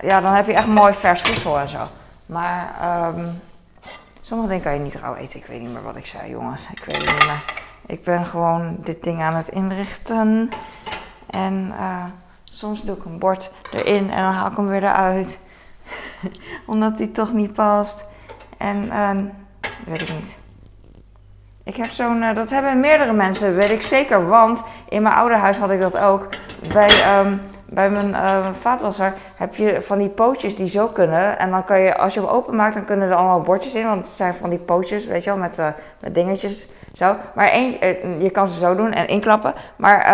ja, 0.00 0.20
dan 0.20 0.32
heb 0.32 0.46
je 0.46 0.52
echt 0.54 0.66
mooi 0.66 0.94
vers 0.94 1.20
voedsel 1.20 1.58
en 1.58 1.68
zo. 1.68 1.88
Maar 2.26 2.74
um, 3.16 3.42
sommige 4.20 4.48
dingen 4.48 4.64
kan 4.64 4.74
je 4.74 4.80
niet 4.80 4.94
rauw 4.94 5.14
eten. 5.14 5.38
Ik 5.38 5.46
weet 5.46 5.60
niet 5.60 5.72
meer 5.72 5.82
wat 5.82 5.96
ik 5.96 6.06
zei, 6.06 6.30
jongens. 6.30 6.66
Ik 6.72 6.84
weet 6.84 6.96
het 6.96 7.06
niet 7.06 7.26
meer. 7.26 7.42
Ik 7.86 8.04
ben 8.04 8.24
gewoon 8.24 8.76
dit 8.80 9.02
ding 9.02 9.20
aan 9.20 9.34
het 9.34 9.48
inrichten. 9.48 10.48
En 11.30 11.68
uh, 11.70 12.04
soms 12.44 12.82
doe 12.82 12.96
ik 12.96 13.04
een 13.04 13.18
bord 13.18 13.52
erin 13.72 14.10
en 14.10 14.22
dan 14.22 14.32
haal 14.32 14.50
ik 14.50 14.56
hem 14.56 14.68
weer 14.68 14.82
eruit. 14.82 15.40
Omdat 16.66 16.96
die 16.96 17.10
toch 17.10 17.32
niet 17.32 17.52
past. 17.52 18.04
En 18.58 18.84
uh, 18.84 19.10
weet 19.84 20.00
ik 20.00 20.08
niet. 20.08 20.38
Ik 21.64 21.76
heb 21.76 21.90
zo'n, 21.90 22.22
uh, 22.22 22.34
dat 22.34 22.50
hebben 22.50 22.80
meerdere 22.80 23.12
mensen, 23.12 23.54
weet 23.54 23.70
ik 23.70 23.82
zeker. 23.82 24.28
Want 24.28 24.64
in 24.88 25.02
mijn 25.02 25.14
oude 25.14 25.36
huis 25.36 25.58
had 25.58 25.70
ik 25.70 25.80
dat 25.80 25.96
ook. 25.98 26.28
Bij 26.72 27.18
um, 27.18 27.40
bij 27.68 27.90
mijn 27.90 28.08
uh, 28.08 28.52
vaatwasser 28.52 29.14
heb 29.36 29.54
je 29.54 29.82
van 29.82 29.98
die 29.98 30.08
pootjes 30.08 30.56
die 30.56 30.68
zo 30.68 30.86
kunnen. 30.86 31.38
En 31.38 31.50
dan 31.50 31.64
kan 31.64 31.80
je, 31.80 31.96
als 31.96 32.14
je 32.14 32.20
hem 32.20 32.28
openmaakt, 32.28 32.74
dan 32.74 32.84
kunnen 32.84 33.08
er 33.08 33.14
allemaal 33.14 33.40
bordjes 33.40 33.74
in. 33.74 33.86
Want 33.86 34.04
het 34.04 34.14
zijn 34.14 34.34
van 34.34 34.50
die 34.50 34.58
pootjes, 34.58 35.06
weet 35.06 35.24
je 35.24 35.30
wel, 35.30 35.38
met, 35.38 35.58
uh, 35.58 35.68
met 36.00 36.14
dingetjes 36.14 36.68
zo. 36.92 37.16
Maar 37.34 37.48
één, 37.48 37.84
uh, 37.84 38.22
je 38.22 38.30
kan 38.30 38.48
ze 38.48 38.58
zo 38.58 38.74
doen 38.74 38.92
en 38.92 39.06
inklappen. 39.06 39.54
Maar 39.76 40.04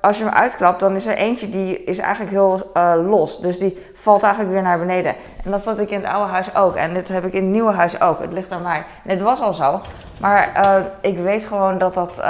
als 0.00 0.18
je 0.18 0.24
hem 0.24 0.32
uitklapt, 0.32 0.80
dan 0.80 0.94
is 0.94 1.06
er 1.06 1.16
eentje 1.16 1.50
die 1.50 1.84
is 1.84 1.98
eigenlijk 1.98 2.32
heel 2.32 2.70
los. 3.04 3.40
Dus 3.40 3.58
die 3.58 3.86
valt 3.94 4.22
eigenlijk 4.22 4.52
weer 4.52 4.62
naar 4.62 4.78
beneden. 4.78 5.14
En 5.44 5.50
dat 5.50 5.64
had 5.64 5.78
ik 5.78 5.90
in 5.90 6.00
het 6.00 6.12
oude 6.12 6.30
huis 6.30 6.54
ook. 6.54 6.74
En 6.74 6.94
dit 6.94 7.08
heb 7.08 7.24
ik 7.24 7.32
in 7.32 7.42
het 7.42 7.50
nieuwe 7.50 7.72
huis 7.72 8.00
ook. 8.00 8.20
Het 8.20 8.32
ligt 8.32 8.52
aan 8.52 8.62
mij. 8.62 8.84
En 9.04 9.10
het 9.10 9.22
was 9.22 9.40
al 9.40 9.52
zo. 9.52 9.80
Maar 10.20 10.52
ik 11.00 11.18
weet 11.18 11.44
gewoon 11.44 11.78
dat 11.78 11.94
dat 11.94 12.20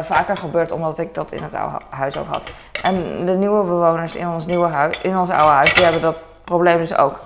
vaker 0.00 0.36
gebeurt, 0.36 0.72
omdat 0.72 0.98
ik 0.98 1.14
dat 1.14 1.32
in 1.32 1.42
het 1.42 1.54
oude 1.54 1.78
huis 1.90 2.18
ook 2.18 2.26
had. 2.26 2.44
En 2.82 3.26
de 3.26 3.32
nieuwe 3.32 3.64
bewoners 3.64 4.16
in 4.16 4.28
ons, 4.28 4.46
nieuwe 4.46 4.68
huis, 4.68 5.00
in 5.02 5.18
ons 5.18 5.30
oude 5.30 5.45
die 5.74 5.84
hebben 5.84 6.02
dat 6.02 6.16
probleem 6.44 6.78
dus 6.78 6.96
ook. 6.96 7.18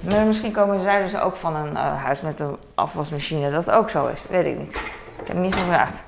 Maar 0.00 0.26
misschien 0.26 0.52
komen 0.52 0.80
zij 0.80 1.02
dus 1.02 1.20
ook 1.20 1.36
van 1.36 1.56
een 1.56 1.72
uh, 1.72 2.04
huis 2.04 2.20
met 2.20 2.40
een 2.40 2.56
afwasmachine 2.74 3.50
dat 3.50 3.70
ook 3.70 3.90
zo 3.90 4.06
is. 4.06 4.24
Weet 4.28 4.46
ik 4.46 4.58
niet. 4.58 4.74
Ik 5.20 5.26
heb 5.26 5.36
niet 5.36 5.54
gevraagd. 5.54 6.02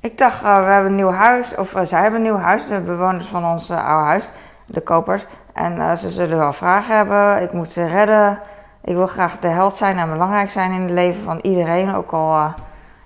Ik 0.00 0.18
dacht, 0.18 0.42
uh, 0.42 0.64
we 0.64 0.70
hebben 0.70 0.90
een 0.90 0.96
nieuw 0.96 1.12
huis, 1.12 1.54
of 1.54 1.74
uh, 1.74 1.82
zij 1.84 2.00
hebben 2.00 2.20
een 2.20 2.26
nieuw 2.26 2.38
huis, 2.38 2.66
de 2.66 2.80
bewoners 2.80 3.26
van 3.26 3.44
ons 3.44 3.70
oude 3.70 4.06
huis, 4.06 4.28
de 4.66 4.80
kopers. 4.80 5.26
En 5.52 5.98
ze 5.98 6.10
zullen 6.10 6.38
wel 6.38 6.52
vragen 6.52 6.96
hebben, 6.96 7.42
ik 7.42 7.52
moet 7.52 7.70
ze 7.70 7.86
redden. 7.86 8.38
Ik 8.84 8.94
wil 8.94 9.06
graag 9.06 9.38
de 9.38 9.48
held 9.48 9.76
zijn 9.76 9.98
en 9.98 10.10
belangrijk 10.10 10.50
zijn 10.50 10.72
in 10.72 10.82
het 10.82 10.90
leven 10.90 11.22
van 11.22 11.38
iedereen. 11.42 11.94
Ook 11.94 12.12
al 12.12 12.52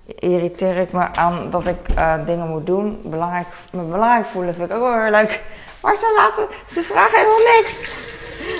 irriteer 0.05 0.77
ik 0.77 0.93
me 0.93 1.07
aan 1.15 1.51
dat 1.51 1.67
ik 1.67 1.79
dingen 2.27 2.49
moet 2.49 2.67
doen. 2.67 3.01
Belangrijk, 3.05 3.47
me 3.71 3.83
belangrijk 3.83 4.27
voelen 4.27 4.55
vind 4.55 4.71
ik 4.71 4.77
ook 4.77 4.83
wel 4.83 4.99
weer 4.99 5.11
leuk. 5.11 5.41
Maar 5.83 5.97
ze, 5.97 6.12
laten, 6.17 6.47
ze 6.71 6.83
vragen 6.83 7.19
helemaal 7.19 7.55
niks. 7.57 8.01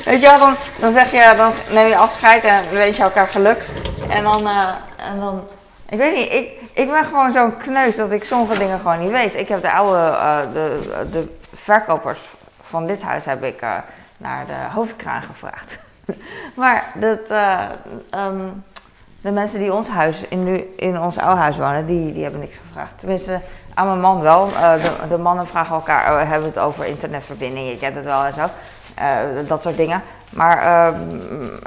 Weet 0.05 0.21
je 0.21 0.27
wel, 0.27 0.39
dan, 0.39 0.55
dan 0.81 0.93
zeg 0.93 1.11
je, 1.11 1.33
dan 1.37 1.53
neem 1.71 1.87
je 1.87 1.97
afscheid 1.97 2.45
en 2.45 2.73
wens 2.73 2.97
je 2.97 3.03
elkaar 3.03 3.29
geluk. 3.29 3.67
En 4.09 4.23
dan, 4.23 4.49
en 4.97 5.21
dan 5.21 5.49
ik 5.93 5.99
weet 5.99 6.17
niet, 6.17 6.33
ik, 6.33 6.51
ik 6.73 6.91
ben 6.91 7.05
gewoon 7.05 7.33
zo'n 7.33 7.57
kneus 7.57 7.97
dat 7.97 8.11
ik 8.11 8.25
sommige 8.25 8.59
dingen 8.59 8.79
gewoon 8.79 8.99
niet 8.99 9.11
weet. 9.11 9.35
Ik 9.35 9.49
heb 9.49 9.63
de 9.63 9.73
oude, 9.73 9.99
uh, 9.99 10.41
de, 10.53 10.81
de 11.11 11.29
verkopers 11.55 12.21
van 12.63 12.87
dit 12.87 13.03
huis 13.03 13.25
heb 13.25 13.45
ik 13.45 13.63
uh, 13.63 13.75
naar 14.17 14.47
de 14.47 14.75
hoofdkraan 14.75 15.23
gevraagd. 15.23 15.79
maar 16.55 16.93
dat, 16.95 17.19
um, 18.11 18.65
de 19.21 19.31
mensen 19.31 19.59
die 19.59 19.73
ons 19.73 19.89
huis, 19.89 20.23
in, 20.29 20.45
nu, 20.45 20.73
in 20.77 21.01
ons 21.01 21.19
oude 21.19 21.41
huis 21.41 21.57
wonen, 21.57 21.87
die, 21.87 22.13
die 22.13 22.23
hebben 22.23 22.41
niks 22.41 22.57
gevraagd. 22.67 22.99
Tenminste, 22.99 23.41
aan 23.75 23.87
mijn 23.87 24.01
man 24.01 24.21
wel. 24.21 24.47
De, 24.47 24.93
de, 25.09 25.19
mannen 25.19 25.47
vragen 25.47 25.75
elkaar, 25.75 26.13
oh, 26.13 26.29
hebben 26.29 26.49
het 26.49 26.59
over 26.59 26.87
internetverbinding, 26.87 27.69
je 27.69 27.79
kent 27.79 27.95
het 27.95 28.05
wel 28.05 28.25
en 28.25 28.35
zo. 28.35 28.47
dat 29.47 29.63
soort 29.63 29.77
dingen. 29.77 30.03
Maar 30.33 30.65
uh, 30.65 31.01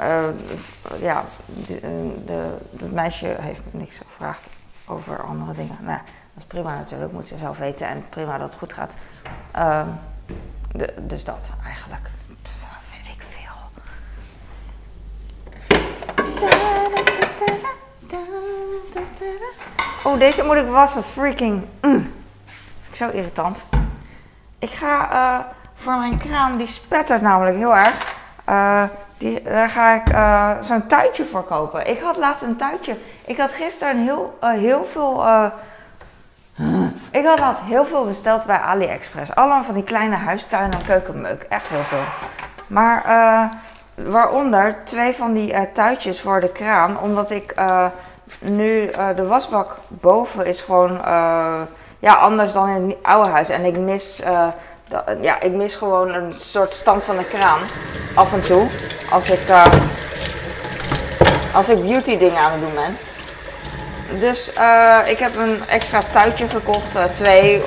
uh, 0.00 1.02
ja, 1.02 1.24
het 2.78 2.92
meisje 2.92 3.36
heeft 3.40 3.60
niks 3.70 3.98
gevraagd 4.06 4.48
over 4.86 5.22
andere 5.22 5.52
dingen. 5.52 5.78
Nou, 5.80 5.98
dat 5.98 6.36
is 6.36 6.44
prima 6.44 6.74
natuurlijk, 6.74 7.12
moet 7.12 7.26
ze 7.26 7.36
zelf 7.36 7.58
weten 7.58 7.88
en 7.88 8.04
prima 8.08 8.38
dat 8.38 8.48
het 8.48 8.58
goed 8.58 8.72
gaat. 8.72 8.92
Uh, 9.56 9.80
de, 10.72 10.94
dus 10.98 11.24
dat 11.24 11.50
eigenlijk. 11.64 12.08
Ik 13.14 13.22
veel. 13.22 13.54
Oh, 20.04 20.18
deze 20.18 20.44
moet 20.44 20.56
ik 20.56 20.66
wassen. 20.66 21.02
Freaking. 21.02 21.64
Zo 22.96 23.08
irritant. 23.08 23.64
Ik 24.58 24.70
ga 24.70 25.12
uh, 25.12 25.44
voor 25.74 25.98
mijn 25.98 26.18
kraan, 26.18 26.56
die 26.56 26.66
spettert 26.66 27.22
namelijk 27.22 27.56
heel 27.56 27.76
erg. 27.76 28.16
Uh, 28.48 28.82
die, 29.18 29.42
daar 29.42 29.68
ga 29.68 29.94
ik 29.94 30.12
uh, 30.12 30.50
zo'n 30.60 30.86
tuitje 30.86 31.24
voor 31.24 31.44
kopen. 31.44 31.90
Ik 31.90 32.00
had 32.00 32.16
laatst 32.16 32.42
een 32.42 32.56
tuitje. 32.56 32.96
Ik 33.24 33.36
had 33.36 33.50
gisteren 33.50 33.98
heel, 33.98 34.38
heel 34.40 34.84
veel. 34.84 35.24
ik 37.10 37.24
had 37.24 37.38
laatst 37.38 37.62
heel 37.62 37.86
veel 37.86 38.04
besteld 38.04 38.44
bij 38.44 38.58
AliExpress. 38.58 39.34
Allemaal 39.34 39.64
van 39.64 39.74
die 39.74 39.84
kleine 39.84 40.16
huistuin- 40.16 40.72
en 40.72 40.86
keukenmeuk. 40.86 41.42
Echt 41.42 41.68
heel 41.68 41.82
veel. 41.82 42.04
Maar 42.66 43.04
waaronder 43.94 44.84
twee 44.84 45.14
van 45.14 45.32
die 45.32 45.72
tuitjes 45.72 46.20
voor 46.20 46.40
de 46.40 46.52
kraan. 46.52 47.00
Omdat 47.00 47.30
ik 47.30 47.54
nu 48.38 48.90
de 49.16 49.26
wasbak 49.26 49.76
boven 49.88 50.46
is 50.46 50.60
gewoon 50.62 51.00
ja, 52.06 52.14
anders 52.14 52.52
dan 52.52 52.68
in 52.68 52.88
het 52.88 52.98
oude 53.02 53.30
huis. 53.30 53.48
En 53.48 53.64
ik 53.64 53.76
mis 53.76 54.20
ja, 55.20 55.40
ik 55.40 55.52
mis 55.52 55.74
gewoon 55.74 56.14
een 56.14 56.34
soort 56.34 56.72
stand 56.72 57.04
van 57.04 57.16
de 57.16 57.24
kraan 57.24 57.58
af 58.14 58.32
en 58.32 58.44
toe. 58.44 58.66
Als 59.10 59.30
ik, 59.30 59.48
uh, 59.48 59.66
als 61.54 61.68
ik 61.68 61.86
beauty 61.86 62.18
dingen 62.18 62.38
aan 62.38 62.52
het 62.52 62.60
doen 62.60 62.74
ben. 62.74 62.96
Dus 64.20 64.50
uh, 64.58 64.98
ik 65.06 65.18
heb 65.18 65.36
een 65.36 65.60
extra 65.68 66.00
tuitje 66.12 66.48
gekocht, 66.48 67.14
twee, 67.14 67.62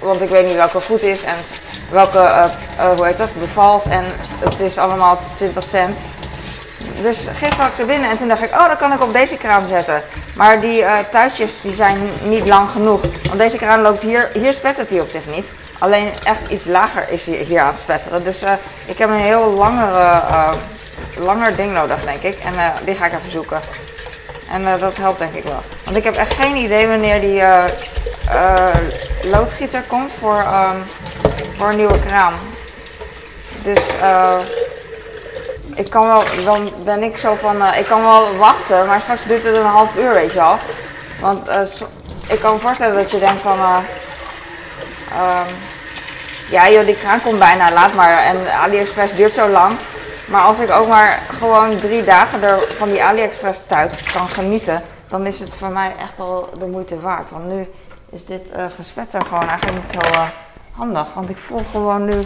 want 0.00 0.22
ik 0.22 0.28
weet 0.28 0.46
niet 0.46 0.54
welke 0.54 0.80
goed 0.80 1.02
is 1.02 1.24
en 1.24 1.36
welke, 1.90 2.50
hoe 2.96 3.06
heet 3.06 3.18
dat, 3.18 3.34
bevalt. 3.38 3.84
En 3.84 4.04
het 4.38 4.60
is 4.60 4.78
allemaal 4.78 5.18
20 5.34 5.64
cent. 5.64 5.98
Dus 7.02 7.18
gisteren 7.34 7.64
had 7.64 7.68
ik 7.68 7.74
ze 7.74 7.84
binnen 7.84 8.10
en 8.10 8.16
toen 8.16 8.28
dacht 8.28 8.42
ik, 8.42 8.50
oh, 8.50 8.68
dat 8.68 8.78
kan 8.78 8.92
ik 8.92 9.00
op 9.00 9.12
deze 9.12 9.36
kraan 9.36 9.66
zetten. 9.68 10.02
Maar 10.34 10.60
die 10.60 10.84
tuitjes 11.10 11.60
die 11.60 11.74
zijn 11.74 11.98
niet 12.22 12.48
lang 12.48 12.70
genoeg. 12.70 13.00
Want 13.26 13.38
deze 13.38 13.56
kraan 13.56 13.82
loopt 13.82 14.02
hier, 14.02 14.28
hier 14.34 14.52
spettert 14.52 14.90
hij 14.90 15.00
op 15.00 15.10
zich 15.10 15.26
niet. 15.26 15.46
Alleen 15.78 16.08
echt 16.24 16.40
iets 16.48 16.64
lager 16.64 17.04
is 17.08 17.26
hij 17.26 17.36
hier 17.36 17.60
aan 17.60 17.66
het 17.66 17.78
spetteren. 17.78 18.24
Dus 18.24 18.42
uh, 18.42 18.52
ik 18.86 18.98
heb 18.98 19.08
een 19.08 19.16
heel 19.16 19.50
langere, 19.50 20.22
uh, 20.30 20.52
langer 21.16 21.56
ding 21.56 21.72
nodig, 21.72 22.04
denk 22.04 22.22
ik. 22.22 22.38
En 22.44 22.54
uh, 22.54 22.66
die 22.84 22.94
ga 22.94 23.06
ik 23.06 23.12
even 23.12 23.30
zoeken. 23.30 23.60
En 24.50 24.78
dat 24.80 24.96
helpt 24.96 25.18
denk 25.18 25.34
ik 25.34 25.44
wel. 25.44 25.62
Want 25.84 25.96
ik 25.96 26.04
heb 26.04 26.16
echt 26.16 26.34
geen 26.34 26.56
idee 26.56 26.86
wanneer 26.88 27.20
die 27.20 27.42
loodgieter 29.30 29.82
komt 29.82 30.10
voor, 30.18 30.38
um, 30.38 30.82
voor 31.56 31.68
een 31.68 31.76
nieuwe 31.76 31.98
kraan. 31.98 32.34
Dus 33.62 33.80
ik 35.80 35.90
kan 35.90 36.06
wel, 36.06 36.22
dan 36.44 36.70
ben 36.84 37.02
ik 37.02 37.16
zo 37.16 37.34
van, 37.34 37.74
ik 37.74 37.86
kan 37.86 38.02
wel 38.02 38.36
wachten, 38.36 38.86
maar 38.86 39.00
straks 39.00 39.24
duurt 39.24 39.44
het 39.44 39.54
een 39.54 39.62
half 39.62 39.96
uur, 39.96 40.12
weet 40.12 40.32
je 40.32 40.38
wel. 40.38 40.56
Want 41.20 41.48
ik 42.28 42.40
kan 42.40 42.54
me 42.54 42.60
voorstellen 42.60 42.96
dat 42.96 43.10
je 43.10 43.18
denkt 43.18 43.40
van, 43.40 43.58
um, 45.20 45.54
ja 46.50 46.70
joh, 46.70 46.84
die 46.84 46.98
kraan 46.98 47.22
komt 47.22 47.38
bijna, 47.38 47.72
laat 47.72 47.94
maar. 47.94 48.22
En 48.22 48.36
AliExpress 48.52 49.14
duurt 49.14 49.32
zo 49.32 49.48
lang. 49.48 49.74
Maar 50.26 50.42
als 50.42 50.58
ik 50.58 50.70
ook 50.70 50.88
maar 50.88 51.18
gewoon 51.38 51.78
drie 51.78 52.04
dagen 52.04 52.42
er 52.42 52.58
van 52.76 52.90
die 52.90 53.02
AliExpress 53.04 53.62
tuit 53.66 54.02
kan 54.12 54.28
genieten, 54.28 54.82
dan 55.08 55.26
is 55.26 55.40
het 55.40 55.54
voor 55.54 55.70
mij 55.70 55.92
echt 56.00 56.20
al 56.20 56.48
de 56.58 56.66
moeite 56.66 57.00
waard. 57.00 57.30
Want 57.30 57.46
nu 57.46 57.68
is 58.10 58.24
dit 58.24 58.52
gespetter 58.76 59.22
gewoon 59.22 59.48
eigenlijk 59.48 59.82
niet 59.82 59.90
zo 59.90 60.10
handig. 60.72 61.06
Want 61.14 61.30
ik 61.30 61.38
voel 61.38 61.62
gewoon 61.70 62.04
nu, 62.04 62.18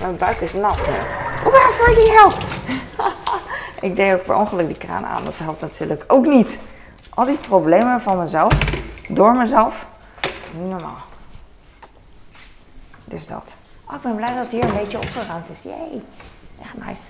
mijn 0.00 0.16
buik 0.16 0.40
is 0.40 0.52
nat 0.52 0.76
nu. 0.76 1.23
Die 1.84 2.10
help! 2.10 2.34
ik 3.88 3.96
deed 3.96 4.14
ook 4.14 4.24
per 4.24 4.34
ongeluk 4.34 4.66
die 4.66 4.76
kraan 4.76 5.06
aan, 5.06 5.24
dat 5.24 5.38
helpt 5.38 5.60
natuurlijk 5.60 6.04
ook 6.06 6.26
niet. 6.26 6.58
Al 7.10 7.24
die 7.24 7.36
problemen 7.36 8.00
van 8.00 8.18
mezelf, 8.18 8.52
door 9.08 9.34
mezelf, 9.34 9.86
is 10.20 10.52
niet 10.52 10.70
normaal. 10.70 11.02
Dus 13.04 13.26
dat. 13.26 13.54
Oh, 13.84 13.94
ik 13.94 14.02
ben 14.02 14.16
blij 14.16 14.28
dat 14.28 14.38
het 14.38 14.50
hier 14.50 14.64
een 14.64 14.76
beetje 14.76 14.98
opgeruimd 14.98 15.48
is. 15.48 15.62
Jee. 15.62 16.02
Echt 16.62 16.76
nice. 16.76 17.02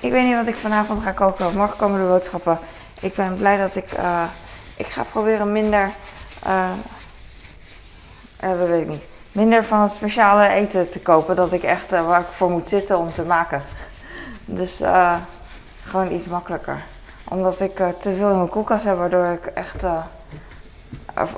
Ik 0.00 0.10
weet 0.12 0.24
niet 0.24 0.34
wat 0.34 0.46
ik 0.46 0.54
vanavond 0.54 1.02
ga 1.02 1.12
koken. 1.12 1.56
Morgen 1.56 1.76
komen 1.76 2.00
de 2.00 2.06
boodschappen. 2.06 2.58
Ik 3.00 3.14
ben 3.14 3.36
blij 3.36 3.56
dat 3.56 3.76
ik... 3.76 3.98
Uh, 3.98 4.24
ik 4.76 4.86
ga 4.86 5.02
proberen 5.02 5.52
minder... 5.52 5.92
Uh, 6.46 6.70
uh, 8.44 8.58
dat 8.58 8.68
weet 8.68 8.82
ik 8.82 8.88
niet. 8.88 9.02
Minder 9.32 9.64
van 9.64 9.80
het 9.80 9.92
speciale 9.92 10.48
eten 10.48 10.90
te 10.90 11.00
kopen. 11.00 11.36
Dat 11.36 11.52
ik 11.52 11.62
echt 11.62 11.90
waar 11.90 12.20
ik 12.20 12.26
voor 12.26 12.50
moet 12.50 12.68
zitten 12.68 12.98
om 12.98 13.12
te 13.12 13.22
maken. 13.22 13.62
Dus 14.44 14.82
gewoon 15.84 16.12
iets 16.12 16.28
makkelijker. 16.28 16.82
Omdat 17.28 17.60
ik 17.60 17.76
te 17.76 18.14
veel 18.14 18.30
in 18.30 18.36
mijn 18.36 18.48
koelkast 18.48 18.84
heb. 18.84 18.96
Waardoor 18.96 19.26
ik 19.26 19.46
echt 19.46 19.86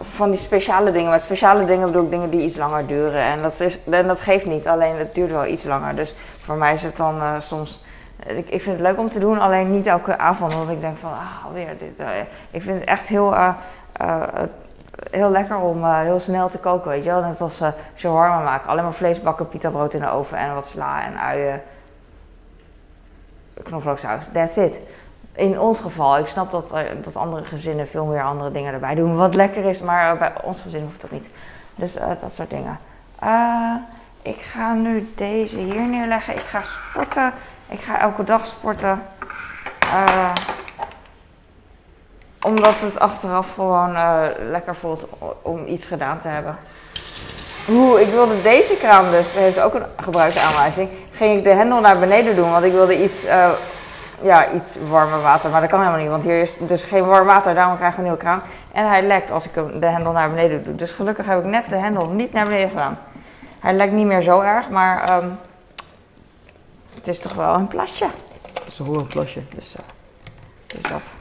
van 0.00 0.30
die 0.30 0.38
speciale 0.38 0.92
dingen. 0.92 1.10
Met 1.10 1.20
speciale 1.20 1.64
dingen 1.64 1.86
bedoel 1.86 2.04
ik 2.04 2.10
dingen 2.10 2.30
die 2.30 2.40
iets 2.40 2.56
langer 2.56 2.86
duren. 2.86 3.22
En 3.22 3.42
dat, 3.42 3.60
is, 3.60 3.84
en 3.84 4.06
dat 4.06 4.20
geeft 4.20 4.46
niet, 4.46 4.66
alleen 4.66 4.96
het 4.96 5.14
duurt 5.14 5.30
wel 5.30 5.46
iets 5.46 5.64
langer. 5.64 5.94
Dus 5.94 6.14
voor 6.40 6.56
mij 6.56 6.74
is 6.74 6.82
het 6.82 6.96
dan 6.96 7.42
soms. 7.42 7.84
Ik, 8.26 8.48
ik, 8.48 8.62
vind 8.62 8.78
het 8.78 8.86
leuk 8.86 8.98
om 8.98 9.10
te 9.10 9.18
doen, 9.18 9.38
alleen 9.38 9.70
niet 9.70 9.86
elke 9.86 10.18
avond. 10.18 10.54
Want 10.54 10.70
ik 10.70 10.80
denk 10.80 10.98
van, 10.98 11.10
ah, 11.10 11.46
alweer 11.46 11.78
dit. 11.78 12.06
Ik 12.50 12.62
vind 12.62 12.80
het 12.80 12.88
echt 12.88 13.06
heel, 13.08 13.34
heel 15.10 15.30
lekker 15.30 15.56
om 15.56 15.84
heel 15.84 16.20
snel 16.20 16.48
te 16.48 16.58
koken, 16.58 16.90
weet 16.90 17.04
je 17.04 17.10
wel. 17.10 17.22
Net 17.22 17.40
als 17.40 17.62
shawarma 17.96 18.42
maken. 18.42 18.68
Alleen 18.68 18.84
maar 18.84 18.94
vlees 18.94 19.22
bakken, 19.22 19.48
pita 19.48 19.70
brood 19.70 19.94
in 19.94 20.00
de 20.00 20.10
oven 20.10 20.38
en 20.38 20.54
wat 20.54 20.66
sla 20.66 21.04
en 21.04 21.20
uien. 21.20 21.62
Knoflooksaus, 23.62 24.22
that's 24.32 24.56
it 24.56 24.80
in 25.34 25.60
ons 25.60 25.80
geval, 25.80 26.18
ik 26.18 26.26
snap 26.26 26.50
dat, 26.50 26.74
dat 27.02 27.16
andere 27.16 27.44
gezinnen 27.44 27.88
veel 27.88 28.04
meer 28.04 28.22
andere 28.22 28.50
dingen 28.50 28.72
erbij 28.72 28.94
doen, 28.94 29.16
wat 29.16 29.34
lekker 29.34 29.64
is, 29.64 29.80
maar 29.80 30.18
bij 30.18 30.32
ons 30.42 30.60
gezin 30.60 30.82
hoeft 30.82 31.00
dat 31.00 31.10
niet. 31.10 31.28
Dus 31.74 31.96
uh, 31.96 32.06
dat 32.20 32.32
soort 32.32 32.50
dingen. 32.50 32.78
Uh, 33.22 33.74
ik 34.22 34.36
ga 34.36 34.72
nu 34.72 35.12
deze 35.16 35.58
hier 35.58 35.86
neerleggen. 35.86 36.34
Ik 36.34 36.40
ga 36.40 36.62
sporten. 36.62 37.32
Ik 37.68 37.80
ga 37.80 38.00
elke 38.00 38.24
dag 38.24 38.46
sporten. 38.46 39.02
Uh, 39.84 40.32
omdat 42.42 42.80
het 42.80 42.98
achteraf 42.98 43.54
gewoon 43.54 43.96
lekker 44.50 44.76
voelt 44.76 45.06
om 45.42 45.66
iets 45.66 45.86
gedaan 45.86 46.18
te 46.18 46.28
hebben. 46.28 46.56
Oeh, 47.70 48.00
ik 48.00 48.08
wilde 48.08 48.42
deze 48.42 48.76
kraan 48.76 49.10
dus, 49.10 49.34
heeft 49.34 49.60
ook 49.60 49.74
een 49.74 49.86
gebruiksaanwijzing. 49.96 50.88
Ging 51.12 51.38
ik 51.38 51.44
de 51.44 51.50
hendel 51.52 51.80
naar 51.80 51.98
beneden 51.98 52.36
doen, 52.36 52.50
want 52.50 52.64
ik 52.64 52.72
wilde 52.72 53.02
iets 53.02 53.26
ja, 54.22 54.52
iets 54.52 54.76
warmer 54.88 55.22
water. 55.22 55.50
Maar 55.50 55.60
dat 55.60 55.70
kan 55.70 55.78
helemaal 55.78 56.00
niet, 56.00 56.10
want 56.10 56.24
hier 56.24 56.40
is 56.40 56.56
dus 56.58 56.82
geen 56.82 57.06
warm 57.06 57.26
water. 57.26 57.54
Daarom 57.54 57.76
krijgen 57.76 58.02
we 58.02 58.04
een 58.04 58.16
nieuwe 58.16 58.24
kraan. 58.24 58.42
En 58.72 58.88
hij 58.88 59.02
lekt 59.02 59.30
als 59.30 59.46
ik 59.46 59.54
de 59.54 59.86
hendel 59.86 60.12
naar 60.12 60.30
beneden 60.30 60.62
doe. 60.62 60.74
Dus 60.74 60.92
gelukkig 60.92 61.26
heb 61.26 61.38
ik 61.38 61.44
net 61.44 61.68
de 61.68 61.76
hendel 61.76 62.08
niet 62.08 62.32
naar 62.32 62.44
beneden 62.44 62.68
gedaan. 62.68 62.98
Hij 63.58 63.72
lekt 63.72 63.92
niet 63.92 64.06
meer 64.06 64.22
zo 64.22 64.40
erg, 64.40 64.68
maar 64.68 65.16
um, 65.16 65.38
het 66.94 67.08
is 67.08 67.18
toch 67.18 67.34
wel 67.34 67.54
een 67.54 67.68
plasje. 67.68 68.06
Het 68.52 68.66
is 68.66 68.76
toch 68.76 68.86
wel 68.86 68.98
een 68.98 69.06
plasje, 69.06 69.42
dus, 69.54 69.74
uh, 69.76 69.82
dus 70.66 70.90
dat. 70.90 71.12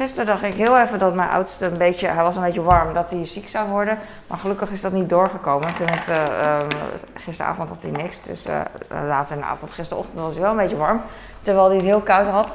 Gisteren 0.00 0.26
dacht 0.26 0.42
ik 0.42 0.54
heel 0.54 0.78
even 0.78 0.98
dat 0.98 1.14
mijn 1.14 1.30
oudste 1.30 1.66
een 1.66 1.78
beetje, 1.78 2.06
hij 2.06 2.22
was 2.22 2.36
een 2.36 2.42
beetje 2.42 2.62
warm, 2.62 2.94
dat 2.94 3.10
hij 3.10 3.26
ziek 3.26 3.48
zou 3.48 3.68
worden. 3.68 3.98
Maar 4.26 4.38
gelukkig 4.38 4.70
is 4.70 4.80
dat 4.80 4.92
niet 4.92 5.08
doorgekomen. 5.08 5.74
Tenminste, 5.74 6.12
um, 6.12 6.68
gisteravond 7.14 7.68
had 7.68 7.82
hij 7.82 7.90
niks. 7.90 8.22
Dus 8.22 8.46
uh, 8.46 8.60
later 9.06 9.34
in 9.34 9.40
de 9.40 9.48
avond, 9.48 9.70
gisterochtend 9.70 10.20
was 10.20 10.32
hij 10.32 10.42
wel 10.42 10.50
een 10.50 10.56
beetje 10.56 10.76
warm. 10.76 11.00
Terwijl 11.40 11.66
hij 11.66 11.76
het 11.76 11.84
heel 11.84 12.00
koud 12.00 12.26
had. 12.26 12.52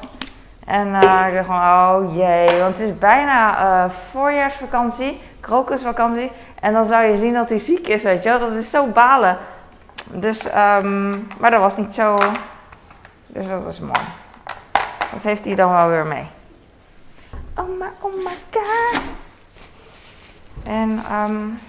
En 0.66 0.88
uh, 0.88 1.26
ik 1.28 1.34
dacht 1.34 1.46
van, 1.46 1.56
oh 1.56 2.16
jee, 2.16 2.60
want 2.60 2.78
het 2.78 2.90
is 2.90 2.98
bijna 2.98 3.60
uh, 3.86 3.92
voorjaarsvakantie, 4.12 5.22
krokusvakantie. 5.40 6.32
En 6.60 6.74
dan 6.74 6.86
zou 6.86 7.06
je 7.06 7.18
zien 7.18 7.34
dat 7.34 7.50
hij 7.50 7.60
ziek 7.60 7.88
is, 7.88 8.04
weet 8.04 8.24
je 8.24 8.30
wel. 8.30 8.40
Dat 8.40 8.52
is 8.52 8.70
zo 8.70 8.86
balen. 8.86 9.38
Dus, 10.12 10.46
um, 10.46 11.28
maar 11.40 11.52
dat 11.52 11.60
was 11.60 11.78
niet 11.78 11.94
zo. 11.94 12.18
Dus 13.28 13.48
dat 13.48 13.68
is 13.68 13.80
mooi. 13.80 14.06
Dat 15.14 15.24
heeft 15.24 15.46
hij 15.46 15.56
dan 15.56 15.72
wel 15.72 15.88
weer 15.88 16.06
mee. 16.06 16.28
Oh 17.58 17.80
my, 17.80 17.88
oh 18.00 18.16
my 18.24 18.36
god. 18.52 19.02
En 20.64 21.04
um, 21.12 21.60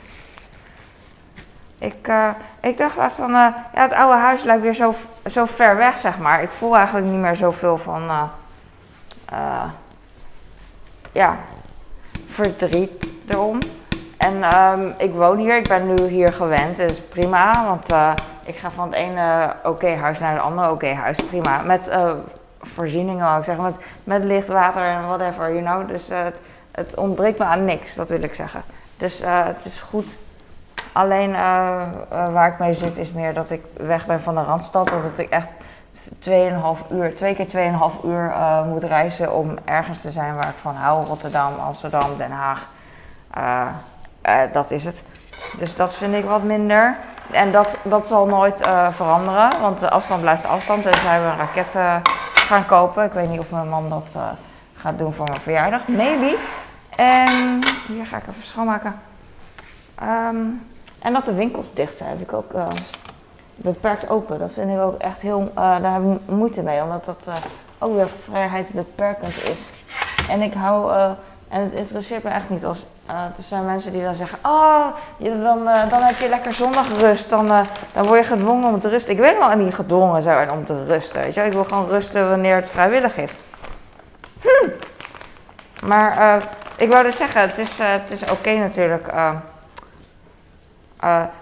ik, 1.78 2.08
uh, 2.08 2.30
ik 2.60 2.78
dacht 2.78 2.96
laatst 2.96 3.16
van, 3.16 3.30
uh, 3.30 3.48
ja, 3.74 3.82
het 3.82 3.92
oude 3.92 4.16
huis 4.16 4.42
lijkt 4.42 4.62
weer 4.62 4.74
zo, 4.74 4.94
zo 5.26 5.44
ver 5.44 5.76
weg, 5.76 5.98
zeg 5.98 6.18
maar. 6.18 6.42
Ik 6.42 6.50
voel 6.50 6.76
eigenlijk 6.76 7.06
niet 7.06 7.20
meer 7.20 7.36
zoveel 7.36 7.78
van, 7.78 8.02
uh, 9.32 9.64
ja, 11.12 11.36
verdriet 12.26 13.12
erom. 13.28 13.58
En 14.16 14.56
um, 14.56 14.94
ik 14.98 15.12
woon 15.14 15.38
hier, 15.38 15.56
ik 15.56 15.68
ben 15.68 15.86
nu 15.86 16.06
hier 16.06 16.32
gewend, 16.32 16.78
is 16.78 17.00
prima. 17.00 17.64
Want 17.64 17.94
ik 18.44 18.56
ga 18.56 18.70
van 18.70 18.86
het 18.86 18.94
ene 18.94 19.54
oké 19.62 19.94
huis 19.94 20.18
naar 20.18 20.32
het 20.32 20.42
andere 20.42 20.70
oké 20.70 20.92
huis, 20.94 21.16
prima. 21.16 21.62
Met 21.62 21.90
voorzieningen, 22.68 23.24
wou 23.24 23.38
ik 23.38 23.44
zeggen. 23.44 23.64
Met, 23.64 23.76
met 24.04 24.24
licht, 24.24 24.48
water 24.48 24.82
en 24.82 25.06
whatever, 25.06 25.54
you 25.54 25.62
know. 25.62 25.88
Dus 25.88 26.10
uh, 26.10 26.18
het, 26.70 26.96
ontbreekt 26.96 27.38
me 27.38 27.44
aan 27.44 27.64
niks, 27.64 27.94
dat 27.94 28.08
wil 28.08 28.22
ik 28.22 28.34
zeggen. 28.34 28.62
Dus 28.96 29.22
uh, 29.22 29.44
het 29.44 29.64
is 29.64 29.80
goed. 29.80 30.16
Alleen 30.92 31.30
uh, 31.30 31.82
waar 32.08 32.48
ik 32.52 32.58
mee 32.58 32.74
zit 32.74 32.96
is 32.96 33.12
meer 33.12 33.34
dat 33.34 33.50
ik 33.50 33.62
weg 33.76 34.06
ben 34.06 34.20
van 34.20 34.34
de 34.34 34.42
Randstad. 34.42 34.88
Dat 34.88 35.18
ik 35.18 35.30
echt 35.30 35.48
2,5 36.28 36.92
uur, 36.92 37.14
twee 37.14 37.34
keer 37.34 37.46
2,5 37.46 38.04
uur 38.04 38.32
moet 38.66 38.82
reizen 38.82 39.32
om 39.32 39.54
ergens 39.64 40.00
te 40.00 40.10
zijn 40.10 40.34
waar 40.34 40.48
ik 40.48 40.58
van 40.58 40.74
hou. 40.74 41.06
Rotterdam, 41.06 41.52
Amsterdam, 41.58 42.16
Den 42.16 42.30
Haag. 42.30 42.68
dat 44.52 44.70
is 44.70 44.84
het. 44.84 45.02
Dus 45.58 45.76
dat 45.76 45.94
vind 45.94 46.14
ik 46.14 46.24
wat 46.24 46.42
minder. 46.42 46.96
En 47.30 47.52
dat, 47.52 47.76
dat 47.82 48.06
zal 48.06 48.26
nooit 48.26 48.68
veranderen, 48.90 49.60
want 49.60 49.80
de 49.80 49.90
afstand 49.90 50.20
blijft 50.20 50.42
de 50.42 50.48
afstand. 50.48 50.82
Tenzij 50.82 51.20
we 51.20 51.26
een 51.26 51.36
raket 51.36 52.02
gaan 52.46 52.66
kopen. 52.66 53.04
Ik 53.04 53.12
weet 53.12 53.28
niet 53.28 53.38
of 53.38 53.50
mijn 53.50 53.68
man 53.68 53.88
dat 53.88 54.14
uh, 54.16 54.22
gaat 54.76 54.98
doen 54.98 55.12
voor 55.12 55.28
mijn 55.28 55.40
verjaardag. 55.40 55.88
Maybe. 55.88 56.36
En 56.96 57.62
hier 57.86 58.06
ga 58.06 58.16
ik 58.16 58.26
even 58.28 58.42
schoonmaken. 58.42 59.00
Um, 60.02 60.66
en 60.98 61.12
dat 61.12 61.24
de 61.24 61.34
winkels 61.34 61.74
dicht 61.74 61.96
zijn, 61.96 62.10
heb 62.10 62.20
ik 62.20 62.32
ook 62.32 62.52
uh, 62.54 62.66
beperkt 63.54 64.08
open. 64.08 64.38
Dat 64.38 64.52
vind 64.52 64.70
ik 64.70 64.78
ook 64.78 65.00
echt 65.00 65.20
heel, 65.20 65.40
uh, 65.40 65.54
daar 65.54 65.92
heb 65.92 66.02
ik 66.02 66.34
moeite 66.34 66.62
mee, 66.62 66.82
omdat 66.82 67.04
dat 67.04 67.28
ook 67.78 67.94
weer 67.94 68.08
vrijheid 68.08 68.70
beperkend 68.72 69.42
is. 69.42 69.70
En 70.28 70.42
ik 70.42 70.54
hou, 70.54 70.92
en 71.56 71.62
het 71.62 71.72
interesseert 71.72 72.22
me 72.22 72.30
echt 72.30 72.48
niet 72.48 72.64
als 72.64 72.86
er 73.06 73.32
zijn 73.42 73.64
mensen 73.64 73.92
die 73.92 74.02
dan 74.02 74.14
zeggen: 74.14 74.38
Oh, 74.42 74.86
je, 75.16 75.42
dan, 75.42 75.64
dan 75.64 76.02
heb 76.02 76.16
je 76.16 76.28
lekker 76.28 76.52
zondagrust. 76.52 77.30
Dan, 77.30 77.46
dan 77.94 78.06
word 78.06 78.20
je 78.20 78.26
gedwongen 78.26 78.68
om 78.68 78.80
te 78.80 78.88
rusten. 78.88 79.12
Ik 79.12 79.18
weet 79.18 79.38
wel 79.38 79.56
niet 79.56 79.74
gedwongen 79.74 80.50
om 80.50 80.64
te 80.64 80.84
rusten. 80.84 81.22
Weet 81.22 81.34
je? 81.34 81.42
Ik 81.42 81.52
wil 81.52 81.64
gewoon 81.64 81.88
rusten 81.88 82.28
wanneer 82.28 82.56
het 82.56 82.68
vrijwillig 82.68 83.16
is. 83.16 83.36
Hm. 84.40 84.68
Maar 85.86 86.42
ik 86.76 86.90
wou 86.90 87.02
dus 87.02 87.16
zeggen: 87.16 87.40
het 87.40 87.58
is, 87.58 87.78
het 87.78 88.10
is 88.10 88.30
oké 88.30 88.50
natuurlijk. 88.50 89.06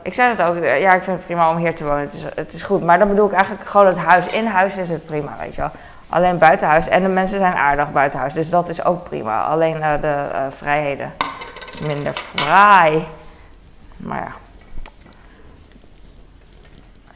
ik 0.02 0.14
zeg 0.14 0.36
het 0.36 0.42
ook, 0.42 0.64
ja, 0.64 0.94
ik 0.94 1.02
vind 1.02 1.16
het 1.16 1.26
prima 1.26 1.50
om 1.50 1.56
hier 1.56 1.74
te 1.74 1.84
wonen. 1.84 2.00
Het 2.00 2.12
is, 2.12 2.24
het 2.34 2.52
is 2.52 2.62
goed. 2.62 2.82
Maar 2.82 2.98
dan 2.98 3.08
bedoel 3.08 3.26
ik 3.26 3.32
eigenlijk 3.32 3.68
gewoon 3.68 3.86
het 3.86 3.98
huis. 3.98 4.26
In 4.26 4.46
huis 4.46 4.76
is 4.76 4.90
het 4.90 5.06
prima, 5.06 5.36
weet 5.40 5.54
je 5.54 5.60
wel. 5.60 5.70
Alleen 6.14 6.38
buitenhuis. 6.38 6.88
En 6.88 7.02
de 7.02 7.08
mensen 7.08 7.38
zijn 7.38 7.54
aardig 7.54 7.92
buitenhuis. 7.92 8.34
Dus 8.34 8.50
dat 8.50 8.68
is 8.68 8.84
ook 8.84 9.04
prima. 9.04 9.44
Alleen 9.44 9.76
uh, 9.76 10.00
de 10.00 10.28
uh, 10.32 10.46
vrijheden 10.50 11.12
is 11.72 11.80
minder 11.80 12.14
vrij. 12.14 13.06
Maar 13.96 14.22
ja. 14.22 14.32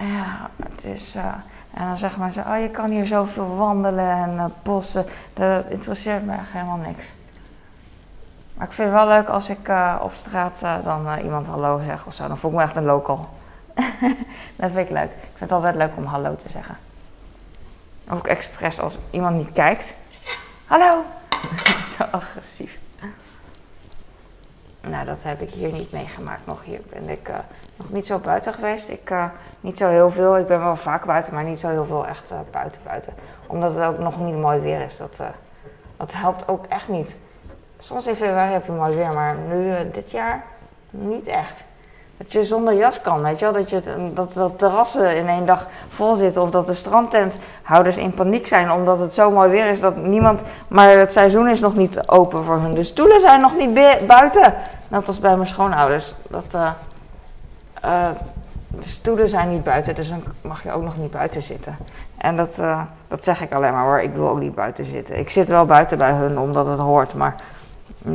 Ja, 0.07 0.51
het 0.63 0.85
is. 0.85 1.17
Uh, 1.17 1.25
en 1.75 1.87
dan 1.87 1.99
zeggen 1.99 2.21
mensen: 2.21 2.47
Oh, 2.47 2.61
je 2.61 2.71
kan 2.71 2.91
hier 2.91 3.07
zoveel 3.07 3.57
wandelen 3.57 4.11
en 4.11 4.53
bossen. 4.63 5.07
Dat 5.35 5.69
interesseert 5.69 6.27
me 6.27 6.33
echt 6.33 6.53
helemaal 6.53 6.77
niks. 6.77 7.13
Maar 8.55 8.67
ik 8.67 8.73
vind 8.73 8.91
het 8.91 8.99
wel 8.99 9.09
leuk 9.09 9.29
als 9.29 9.49
ik 9.49 9.73
op 10.01 10.13
straat 10.13 10.61
dan 10.85 11.19
iemand 11.19 11.47
hallo 11.47 11.81
zeg 11.85 12.07
of 12.07 12.15
zo. 12.15 12.29
Dan 12.29 12.39
voel 12.39 12.51
ik 12.51 12.57
me 12.57 12.63
echt 12.63 12.77
een 12.77 12.85
local. 12.85 13.29
dat 14.57 14.71
vind 14.71 14.89
ik 14.89 14.91
leuk. 14.91 15.11
Ik 15.11 15.37
vind 15.37 15.51
het 15.51 15.53
altijd 15.53 15.75
leuk 15.75 15.97
om 15.97 16.05
hallo 16.05 16.37
te 16.37 16.49
zeggen. 16.49 16.88
Ook 18.11 18.27
expres 18.27 18.81
als 18.81 18.99
iemand 19.11 19.37
niet 19.37 19.53
kijkt. 19.53 19.94
Hallo! 20.64 21.03
Zo 21.97 22.05
agressief. 22.11 22.79
Nou, 24.81 25.05
dat 25.05 25.23
heb 25.23 25.40
ik 25.40 25.51
hier 25.51 25.73
niet 25.73 25.92
meegemaakt 25.92 26.47
nog. 26.47 26.64
Hier 26.64 26.81
ben 26.90 27.09
ik 27.09 27.29
uh, 27.29 27.37
nog 27.77 27.90
niet 27.90 28.07
zo 28.07 28.18
buiten 28.18 28.55
geweest. 28.55 28.88
Ik, 28.88 29.11
uh, 29.11 29.25
niet 29.61 29.79
zo 29.79 29.88
heel 29.88 30.11
veel. 30.11 30.38
Ik 30.38 30.47
ben 30.47 30.61
wel 30.61 30.77
vaak 30.77 31.05
buiten, 31.05 31.35
maar 31.35 31.44
niet 31.44 31.59
zo 31.59 31.68
heel 31.68 31.85
veel 31.85 32.07
echt 32.07 32.31
uh, 32.31 32.38
buiten 32.51 32.81
buiten. 32.85 33.12
Omdat 33.47 33.75
het 33.75 33.85
ook 33.85 33.99
nog 33.99 34.21
niet 34.21 34.37
mooi 34.37 34.61
weer 34.61 34.81
is. 34.81 34.97
Dat, 34.97 35.21
dat 35.97 36.12
helpt 36.12 36.49
ook 36.49 36.66
echt 36.66 36.88
niet. 36.88 37.16
Soms 37.79 38.07
in 38.07 38.14
februari 38.14 38.53
heb 38.53 38.66
je 38.66 38.73
mooi 38.73 38.97
weer, 38.97 39.12
maar 39.14 39.37
nu 39.37 39.90
dit 39.90 40.11
jaar 40.11 40.44
niet 40.90 41.27
echt. 41.27 41.64
Dat 42.19 42.33
je 42.33 42.45
zonder 42.45 42.75
jas 42.75 43.01
kan, 43.01 43.23
weet 43.23 43.39
je 43.39 43.45
wel? 43.45 43.55
Dat, 43.55 43.71
je, 43.71 43.83
dat, 44.15 44.33
dat 44.33 44.59
terrassen 44.59 45.17
in 45.17 45.29
één 45.29 45.47
dag 45.47 45.67
vol 45.89 46.15
zitten. 46.15 46.43
Of 46.43 46.51
dat 46.51 46.67
de 46.67 46.75
strandtenthouders 46.75 47.97
in 47.97 48.11
paniek 48.11 48.47
zijn 48.47 48.73
omdat 48.73 48.99
het 48.99 49.15
zo 49.15 49.31
mooi 49.31 49.51
weer 49.51 49.67
is 49.67 49.81
dat 49.81 49.97
niemand... 49.97 50.43
Maar 50.69 50.91
het 50.91 51.13
seizoen 51.13 51.49
is 51.49 51.61
nog 51.61 51.77
niet 51.77 52.09
open 52.09 52.45
voor 52.45 52.57
hun. 52.57 52.75
De 52.75 52.85
stoelen 52.85 53.21
zijn 53.21 53.41
nog 53.41 53.57
niet 53.57 53.75
buiten. 54.07 54.55
Net 54.89 55.07
als 55.07 55.19
bij 55.19 55.37
mijn 55.37 55.49
schoonouders. 55.49 56.15
Dat, 56.29 56.55
uh, 56.55 56.71
uh, 57.85 58.09
de 58.69 58.83
stoelen 58.83 59.29
zijn 59.29 59.49
niet 59.49 59.65
buiten, 59.65 59.95
dus 59.95 60.09
dan 60.09 60.23
mag 60.41 60.63
je 60.63 60.73
ook 60.73 60.83
nog 60.83 60.97
niet 60.97 61.11
buiten 61.11 61.43
zitten. 61.43 61.77
En 62.17 62.37
dat, 62.37 62.59
uh, 62.61 62.83
dat 63.09 63.25
zeg 63.25 63.43
ik 63.43 63.53
alleen 63.53 63.73
maar 63.73 63.85
hoor. 63.85 64.01
Ik 64.01 64.15
wil 64.15 64.29
ook 64.29 64.41
niet 64.41 64.55
buiten 64.55 64.85
zitten. 64.85 65.19
Ik 65.19 65.31
zit 65.31 65.49
wel 65.49 65.65
buiten 65.65 65.99
bij 65.99 66.13
hun 66.13 66.39
omdat 66.39 66.67
het 66.67 66.79
hoort, 66.79 67.15
maar 67.15 67.35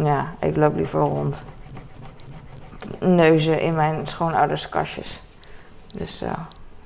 ja, 0.03 0.25
ik 0.39 0.55
loop 0.55 0.75
liever 0.75 0.99
rond 0.99 1.43
neuzen 2.99 3.59
in 3.59 3.75
mijn 3.75 4.07
schoonouders 4.07 4.69
kastjes. 4.69 5.21
Dus 5.87 6.23
uh, 6.23 6.33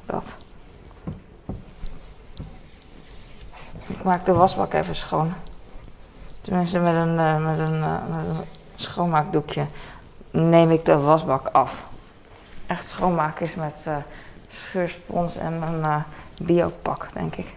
dat. 0.05 0.35
Ik 3.87 4.03
maak 4.03 4.25
de 4.25 4.33
wasbak 4.33 4.73
even 4.73 4.95
schoon. 4.95 5.33
Tenminste, 6.41 6.79
met 6.79 6.95
een, 6.95 7.15
met 7.43 7.59
een, 7.59 7.79
uh, 7.79 7.97
met 8.09 8.27
een 8.27 8.37
schoonmaakdoekje 8.75 9.65
neem 10.31 10.71
ik 10.71 10.85
de 10.85 10.97
wasbak 10.97 11.47
af. 11.47 11.83
Echt 12.67 12.85
schoonmaken 12.85 13.45
is 13.45 13.55
met 13.55 13.87
schuurspons 14.47 15.37
en 15.37 15.61
een 15.61 16.03
biopak, 16.41 17.07
denk 17.13 17.35
ik. 17.35 17.53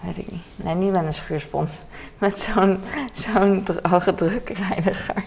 Weet 0.00 0.18
ik 0.18 0.30
niet. 0.30 0.42
Nee, 0.56 0.74
niet 0.74 0.92
met 0.92 1.04
een 1.04 1.14
schuurspons. 1.14 1.80
Met 2.18 2.38
zo'n 2.38 2.80
zo'n 3.12 3.62
droge 3.62 4.14
drukreiniger. 4.14 5.24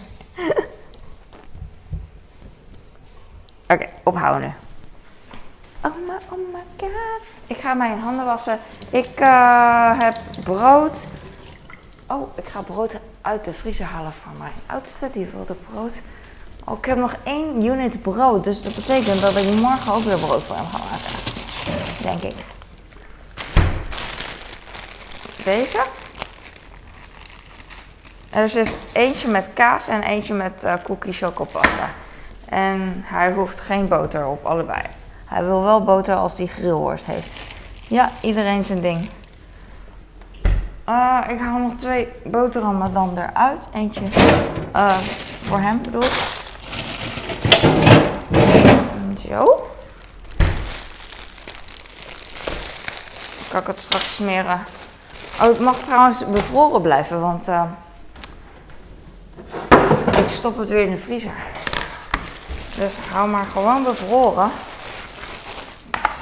Oké, 3.72 3.88
ophouden. 4.02 4.54
Oh 5.80 5.92
oh 6.28 6.38
my 6.52 6.62
god. 6.76 7.22
Ik 7.46 7.56
ga 7.56 7.74
mijn 7.74 7.98
handen 7.98 8.24
wassen. 8.24 8.58
Ik 8.90 9.20
uh, 9.20 9.98
heb 9.98 10.16
brood. 10.44 11.06
Oh, 12.06 12.38
ik 12.38 12.48
ga 12.48 12.60
brood 12.60 12.92
uit 13.20 13.44
de 13.44 13.52
vriezer 13.52 13.86
halen 13.86 14.12
voor 14.12 14.32
mijn 14.38 14.52
oudste. 14.66 15.10
Die 15.12 15.26
wilde 15.26 15.54
brood. 15.54 15.92
Oh, 16.64 16.78
ik 16.78 16.84
heb 16.84 16.96
nog 16.96 17.16
één 17.22 17.64
unit 17.64 18.02
brood. 18.02 18.44
Dus 18.44 18.62
dat 18.62 18.74
betekent 18.74 19.20
dat 19.20 19.36
ik 19.36 19.54
morgen 19.54 19.92
ook 19.92 20.02
weer 20.02 20.18
brood 20.18 20.42
voor 20.42 20.56
hem 20.56 20.66
ga 20.66 20.78
maken. 20.78 21.12
Denk 22.02 22.22
ik. 22.22 22.44
Deze. 25.44 25.82
Er 28.30 28.48
zit 28.48 28.70
eentje 28.92 29.28
met 29.28 29.48
kaas 29.54 29.88
en 29.88 30.02
eentje 30.02 30.34
met 30.34 30.64
uh, 30.64 30.74
cookie 30.84 31.12
chocopasta. 31.12 31.90
En 32.52 33.02
hij 33.06 33.32
hoeft 33.32 33.60
geen 33.60 33.88
boter 33.88 34.26
op, 34.26 34.44
allebei. 34.44 34.82
Hij 35.24 35.44
wil 35.44 35.62
wel 35.62 35.84
boter 35.84 36.14
als 36.14 36.38
hij 36.38 36.46
grillworst 36.46 37.06
heeft. 37.06 37.40
Ja, 37.88 38.10
iedereen 38.20 38.64
zijn 38.64 38.80
ding. 38.80 39.08
Uh, 40.88 41.20
ik 41.28 41.38
haal 41.38 41.58
nog 41.58 41.74
twee 41.74 42.08
boterhammen 42.24 42.92
dan 42.92 43.18
eruit. 43.18 43.68
Eentje 43.74 44.04
uh, 44.76 44.96
voor 45.42 45.58
hem 45.58 45.82
bedoel 45.82 46.02
Zo. 49.28 49.66
kan 53.50 53.60
ik 53.60 53.66
het 53.66 53.78
straks 53.78 54.14
smeren. 54.14 54.60
Oh, 55.40 55.46
het 55.46 55.60
mag 55.60 55.78
trouwens 55.78 56.26
bevroren 56.26 56.82
blijven, 56.82 57.20
want 57.20 57.48
uh, 57.48 57.62
stop 60.26 60.58
het 60.58 60.68
weer 60.68 60.84
in 60.84 60.90
de 60.90 60.98
vriezer. 60.98 61.32
Dus 62.82 62.92
hou 63.12 63.28
maar 63.28 63.46
gewoon 63.52 63.82
bevroren. 63.82 64.50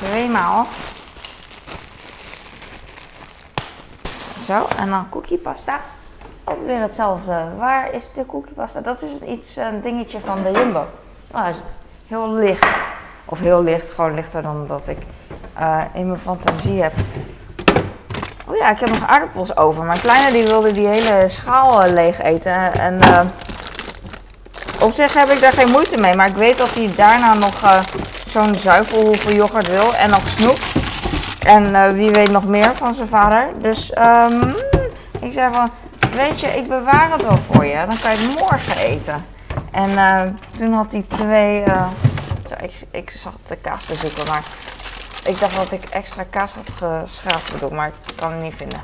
Tweemaal. 0.03 0.67
Zo, 4.47 4.67
en 4.77 4.91
dan 4.91 5.09
cookiepasta. 5.09 5.81
Ook 6.45 6.67
weer 6.67 6.81
hetzelfde. 6.81 7.45
Waar 7.59 7.93
is 7.93 8.13
de 8.13 8.27
cookiepasta? 8.27 8.81
Dat 8.81 9.03
is 9.03 9.21
iets, 9.21 9.57
een 9.57 9.81
dingetje 9.81 10.21
van 10.21 10.43
de 10.43 10.51
Jumbo. 10.51 10.85
Nou, 11.33 11.49
is 11.49 11.57
heel 12.07 12.33
licht. 12.33 12.83
Of 13.25 13.39
heel 13.39 13.63
licht, 13.63 13.93
gewoon 13.93 14.15
lichter 14.15 14.43
dan 14.43 14.67
dat 14.67 14.89
ik 14.89 14.99
uh, 15.61 15.83
in 15.95 16.07
mijn 16.07 16.21
fantasie 16.21 16.83
heb. 16.83 16.93
Oh 18.47 18.57
ja, 18.57 18.71
ik 18.71 18.81
heb 18.81 18.89
nog 18.89 19.07
aardappels 19.07 19.57
over. 19.57 19.85
Mijn 19.85 20.01
kleine 20.01 20.33
die 20.33 20.45
wilde 20.45 20.73
die 20.73 20.87
hele 20.87 21.29
schaal 21.29 21.87
uh, 21.87 21.93
leeg 21.93 22.21
eten. 22.21 22.73
En 22.73 22.95
uh, 22.95 23.21
op 24.81 24.93
zich 24.93 25.15
heb 25.15 25.29
ik 25.29 25.41
daar 25.41 25.53
geen 25.53 25.71
moeite 25.71 26.01
mee. 26.01 26.15
Maar 26.15 26.29
ik 26.29 26.37
weet 26.37 26.59
dat 26.59 26.75
hij 26.75 26.93
daarna 26.97 27.35
nog 27.35 27.85
zo'n 28.27 28.55
zuivelhoeveel 28.55 29.35
yoghurt 29.35 29.69
wil. 29.69 29.95
En 29.95 30.11
nog 30.11 30.29
snoep. 30.29 30.59
En 31.41 31.95
wie 31.95 32.11
weet 32.11 32.31
nog 32.31 32.47
meer 32.47 32.75
van 32.75 32.95
zijn 32.95 33.09
vader. 33.09 33.49
Dus 33.61 33.93
um, 33.99 34.55
ik 35.21 35.33
zei 35.33 35.55
van, 35.55 35.71
weet 36.11 36.41
je, 36.41 36.47
ik 36.47 36.69
bewaar 36.69 37.13
het 37.13 37.23
wel 37.23 37.39
voor 37.51 37.65
je. 37.65 37.85
Dan 37.89 37.99
kan 37.99 38.11
je 38.11 38.17
het 38.17 38.41
morgen 38.41 38.77
eten. 38.77 39.27
En 39.71 40.39
toen 40.59 40.73
had 40.73 40.93
hij 40.93 41.05
twee... 41.09 41.65
ik, 42.61 42.73
ik 42.91 43.13
zag 43.17 43.33
de 43.45 43.57
kaas 43.57 43.85
te 43.85 43.95
zoeken, 43.95 44.27
maar 44.27 44.43
ik 45.25 45.41
dacht 45.41 45.57
dat 45.57 45.73
ik 45.73 45.85
extra 45.85 46.25
kaas 46.31 46.53
had 46.53 46.69
geschrapt 46.75 47.53
bedoel, 47.53 47.71
maar 47.71 47.87
ik 47.87 48.17
kan 48.17 48.33
het 48.33 48.43
niet 48.43 48.55
vinden. 48.55 48.81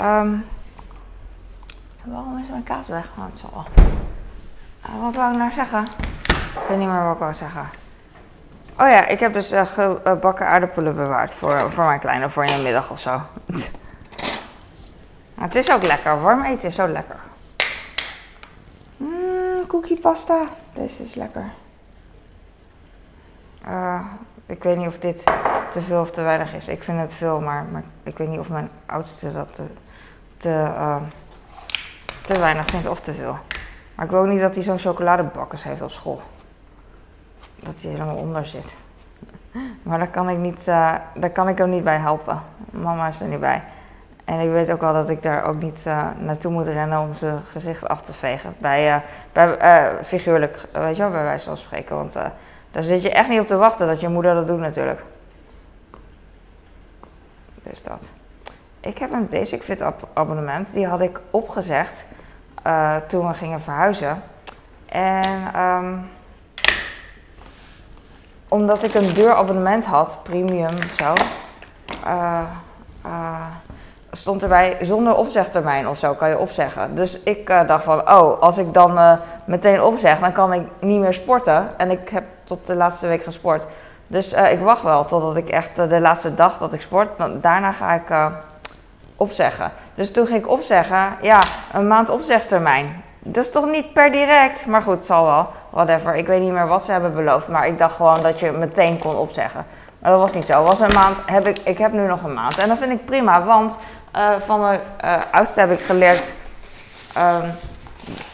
Um, 0.00 0.44
waarom 2.04 2.38
is 2.38 2.48
mijn 2.50 2.62
kaas 2.62 2.88
weg? 2.88 3.04
Oh, 3.18 3.24
het 3.30 3.38
zal 3.38 3.64
wat 4.96 5.14
wou 5.14 5.32
ik 5.32 5.38
nou 5.38 5.50
zeggen? 5.50 5.82
Ik 6.54 6.68
weet 6.68 6.78
niet 6.78 6.88
meer 6.88 7.04
wat 7.04 7.12
ik 7.12 7.18
wou 7.18 7.34
zeggen. 7.34 7.68
Oh 8.80 8.88
ja, 8.88 9.06
ik 9.06 9.20
heb 9.20 9.32
dus 9.32 9.52
uh, 9.52 9.66
gebakken 9.66 10.46
aardappelen 10.48 10.94
bewaard 10.94 11.34
voor, 11.34 11.72
voor 11.72 11.84
mijn 11.84 12.00
kleine 12.00 12.30
voor 12.30 12.44
in 12.44 12.56
de 12.56 12.62
middag 12.62 12.90
of 12.90 13.00
zo. 13.00 13.22
het 15.44 15.54
is 15.54 15.70
ook 15.70 15.86
lekker. 15.86 16.20
Warm 16.20 16.44
eten 16.44 16.68
is 16.68 16.74
zo 16.74 16.86
lekker. 16.86 17.16
Mmm, 18.96 19.66
cookie 19.66 20.00
pasta. 20.00 20.44
Deze 20.72 21.04
is 21.04 21.14
lekker. 21.14 21.44
Uh, 23.66 24.00
ik 24.46 24.62
weet 24.62 24.76
niet 24.76 24.88
of 24.88 24.98
dit 24.98 25.22
te 25.70 25.82
veel 25.82 26.00
of 26.00 26.10
te 26.10 26.22
weinig 26.22 26.54
is. 26.54 26.68
Ik 26.68 26.82
vind 26.82 27.00
het 27.00 27.12
veel, 27.12 27.40
maar, 27.40 27.64
maar 27.64 27.82
ik 28.02 28.18
weet 28.18 28.28
niet 28.28 28.38
of 28.38 28.48
mijn 28.48 28.70
oudste 28.86 29.32
dat 29.32 29.54
te, 29.54 29.64
te, 30.36 30.70
te 32.22 32.38
weinig 32.38 32.66
vindt 32.66 32.86
of 32.86 33.00
te 33.00 33.12
veel. 33.14 33.38
Maar 33.98 34.06
ik 34.06 34.12
wil 34.12 34.20
ook 34.22 34.28
niet 34.28 34.40
dat 34.40 34.54
hij 34.54 34.64
zo'n 34.64 34.78
chocoladebakkers 34.78 35.64
heeft 35.64 35.82
op 35.82 35.90
school. 35.90 36.20
Dat 37.60 37.74
hij 37.80 37.90
helemaal 37.90 38.16
onder 38.16 38.46
zit. 38.46 38.74
Maar 39.82 39.98
daar 39.98 40.08
kan 40.08 40.28
ik, 40.28 40.38
niet, 40.38 40.58
uh, 40.68 40.94
daar 41.14 41.30
kan 41.30 41.48
ik 41.48 41.60
ook 41.60 41.68
niet 41.68 41.84
bij 41.84 41.98
helpen. 41.98 42.40
Mama 42.70 43.08
is 43.08 43.20
er 43.20 43.28
niet 43.28 43.40
bij. 43.40 43.62
En 44.24 44.40
ik 44.40 44.50
weet 44.50 44.70
ook 44.70 44.80
wel 44.80 44.92
dat 44.92 45.08
ik 45.08 45.22
daar 45.22 45.44
ook 45.44 45.60
niet 45.60 45.84
uh, 45.86 46.06
naartoe 46.18 46.52
moet 46.52 46.66
rennen 46.66 47.00
om 47.00 47.14
zijn 47.14 47.42
gezicht 47.44 47.88
af 47.88 48.02
te 48.02 48.12
vegen. 48.12 48.54
Bij, 48.58 48.94
uh, 48.94 49.00
bij 49.32 50.04
figuurlijk, 50.04 50.68
weet 50.72 50.96
je 50.96 51.02
wel, 51.02 51.10
bij 51.10 51.22
wijze 51.22 51.46
van 51.46 51.56
spreken. 51.56 51.96
Want 51.96 52.12
daar 52.70 52.82
zit 52.82 53.02
je 53.02 53.10
echt 53.10 53.28
niet 53.28 53.40
op 53.40 53.46
te 53.46 53.56
wachten 53.56 53.86
dat 53.86 54.00
je 54.00 54.08
moeder 54.08 54.34
dat 54.34 54.46
doet 54.46 54.58
natuurlijk. 54.58 55.02
Dus 57.62 57.82
dat. 57.82 58.02
Ik 58.80 58.98
heb 58.98 59.12
een 59.12 59.28
Basic 59.28 59.62
Fit 59.62 59.82
abonnement. 60.12 60.72
Die 60.72 60.86
had 60.86 61.00
ik 61.00 61.20
opgezegd 61.30 62.06
uh, 62.68 62.96
toen 63.06 63.28
we 63.28 63.34
gingen 63.34 63.60
verhuizen. 63.60 64.22
En 64.86 65.60
um, 65.60 66.10
omdat 68.48 68.82
ik 68.82 68.94
een 68.94 69.14
duur 69.14 69.34
abonnement 69.34 69.84
had, 69.84 70.18
premium 70.22 70.76
of 70.76 70.94
zo, 70.96 71.12
uh, 72.06 72.40
uh, 73.06 73.46
stond 74.12 74.42
erbij 74.42 74.78
zonder 74.80 75.14
opzegtermijn 75.14 75.88
of 75.88 75.98
zo, 75.98 76.14
kan 76.14 76.28
je 76.28 76.38
opzeggen. 76.38 76.94
Dus 76.94 77.22
ik 77.22 77.46
dacht 77.46 77.84
van, 77.84 78.10
oh, 78.10 78.40
als 78.40 78.58
ik 78.58 78.74
dan 78.74 79.18
meteen 79.44 79.82
opzeg, 79.82 80.18
dan 80.18 80.32
kan 80.32 80.52
ik 80.52 80.66
niet 80.80 81.00
meer 81.00 81.14
sporten. 81.14 81.78
En 81.78 81.90
ik 81.90 82.08
heb 82.08 82.24
tot 82.44 82.66
de 82.66 82.74
laatste 82.74 83.06
week 83.06 83.22
gesport. 83.22 83.64
Dus 84.06 84.32
ik 84.32 84.60
wacht 84.60 84.82
wel 84.82 85.04
totdat 85.04 85.36
ik 85.36 85.48
echt 85.48 85.76
de 85.76 86.00
laatste 86.00 86.34
dag 86.34 86.58
dat 86.58 86.72
ik 86.72 86.80
sport, 86.80 87.08
dan, 87.18 87.40
daarna 87.40 87.72
ga 87.72 87.92
ik 87.92 88.30
opzeggen. 89.18 89.72
Dus 89.94 90.12
toen 90.12 90.26
ging 90.26 90.38
ik 90.38 90.48
opzeggen, 90.48 91.16
ja, 91.22 91.40
een 91.72 91.86
maand 91.86 92.10
opzegtermijn. 92.10 93.04
Dat 93.18 93.44
is 93.44 93.50
toch 93.50 93.66
niet 93.66 93.92
per 93.92 94.12
direct, 94.12 94.66
maar 94.66 94.82
goed, 94.82 94.94
het 94.94 95.06
zal 95.06 95.24
wel. 95.24 95.48
Whatever, 95.70 96.16
ik 96.16 96.26
weet 96.26 96.40
niet 96.40 96.52
meer 96.52 96.66
wat 96.66 96.84
ze 96.84 96.92
hebben 96.92 97.14
beloofd, 97.14 97.48
maar 97.48 97.66
ik 97.66 97.78
dacht 97.78 97.94
gewoon 97.94 98.22
dat 98.22 98.40
je 98.40 98.50
meteen 98.50 98.98
kon 98.98 99.16
opzeggen. 99.16 99.64
Maar 99.98 100.10
dat 100.10 100.20
was 100.20 100.34
niet 100.34 100.44
zo. 100.44 100.62
Was 100.62 100.80
een 100.80 100.94
maand, 100.94 101.16
heb 101.26 101.46
ik, 101.46 101.58
ik 101.58 101.78
heb 101.78 101.92
nu 101.92 102.06
nog 102.06 102.22
een 102.22 102.34
maand. 102.34 102.58
En 102.58 102.68
dat 102.68 102.78
vind 102.78 102.92
ik 102.92 103.04
prima, 103.04 103.44
want 103.44 103.78
uh, 104.16 104.28
van 104.46 104.60
mijn 104.60 104.80
uh, 105.04 105.14
oudste 105.30 105.60
heb 105.60 105.70
ik 105.70 105.80
geleerd 105.80 106.32
um, 107.18 107.52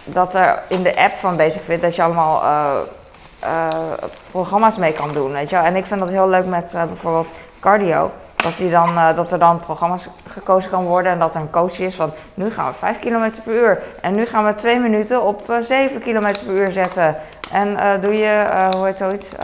dat 0.05 0.35
er 0.35 0.63
in 0.69 0.83
de 0.83 0.97
app 0.97 1.13
van 1.13 1.37
Basic 1.37 1.63
Fit 1.63 1.83
dat 1.83 1.97
je 1.97 2.03
allemaal 2.03 2.43
uh, 3.45 3.71
programma's 4.31 4.77
mee 4.77 4.93
kan 4.93 5.13
doen, 5.13 5.33
weet 5.33 5.51
je 5.51 5.57
En 5.57 5.77
ik 5.77 5.87
vind 5.87 6.01
dat 6.01 6.09
heel 6.09 6.29
leuk 6.29 6.47
met 6.47 6.73
bijvoorbeeld 6.73 7.29
cardio. 7.61 8.11
Dat, 8.45 8.71
dan, 8.71 9.15
dat 9.17 9.33
er 9.33 9.39
dan 9.39 9.61
programma's 9.61 10.09
gekozen 10.27 10.71
kan 10.71 10.85
worden 10.85 11.13
en 11.13 11.19
dat 11.19 11.35
er 11.35 11.41
een 11.41 11.51
coach 11.51 11.79
is 11.79 11.95
van 11.95 12.13
nu 12.35 12.51
gaan 12.51 12.67
we 12.67 12.73
5 12.73 12.99
km 12.99 13.31
per 13.45 13.55
uur 13.55 13.83
en 14.01 14.15
nu 14.15 14.27
gaan 14.27 14.45
we 14.45 14.55
2 14.55 14.79
minuten 14.79 15.23
op 15.23 15.59
7 15.61 16.01
km 16.01 16.35
per 16.47 16.55
uur 16.55 16.73
zetten. 16.73 17.17
En 17.53 18.01
doe 18.01 18.15
je, 18.15 18.47
hoe 18.77 18.87
heet 18.87 18.99
het 18.99 19.37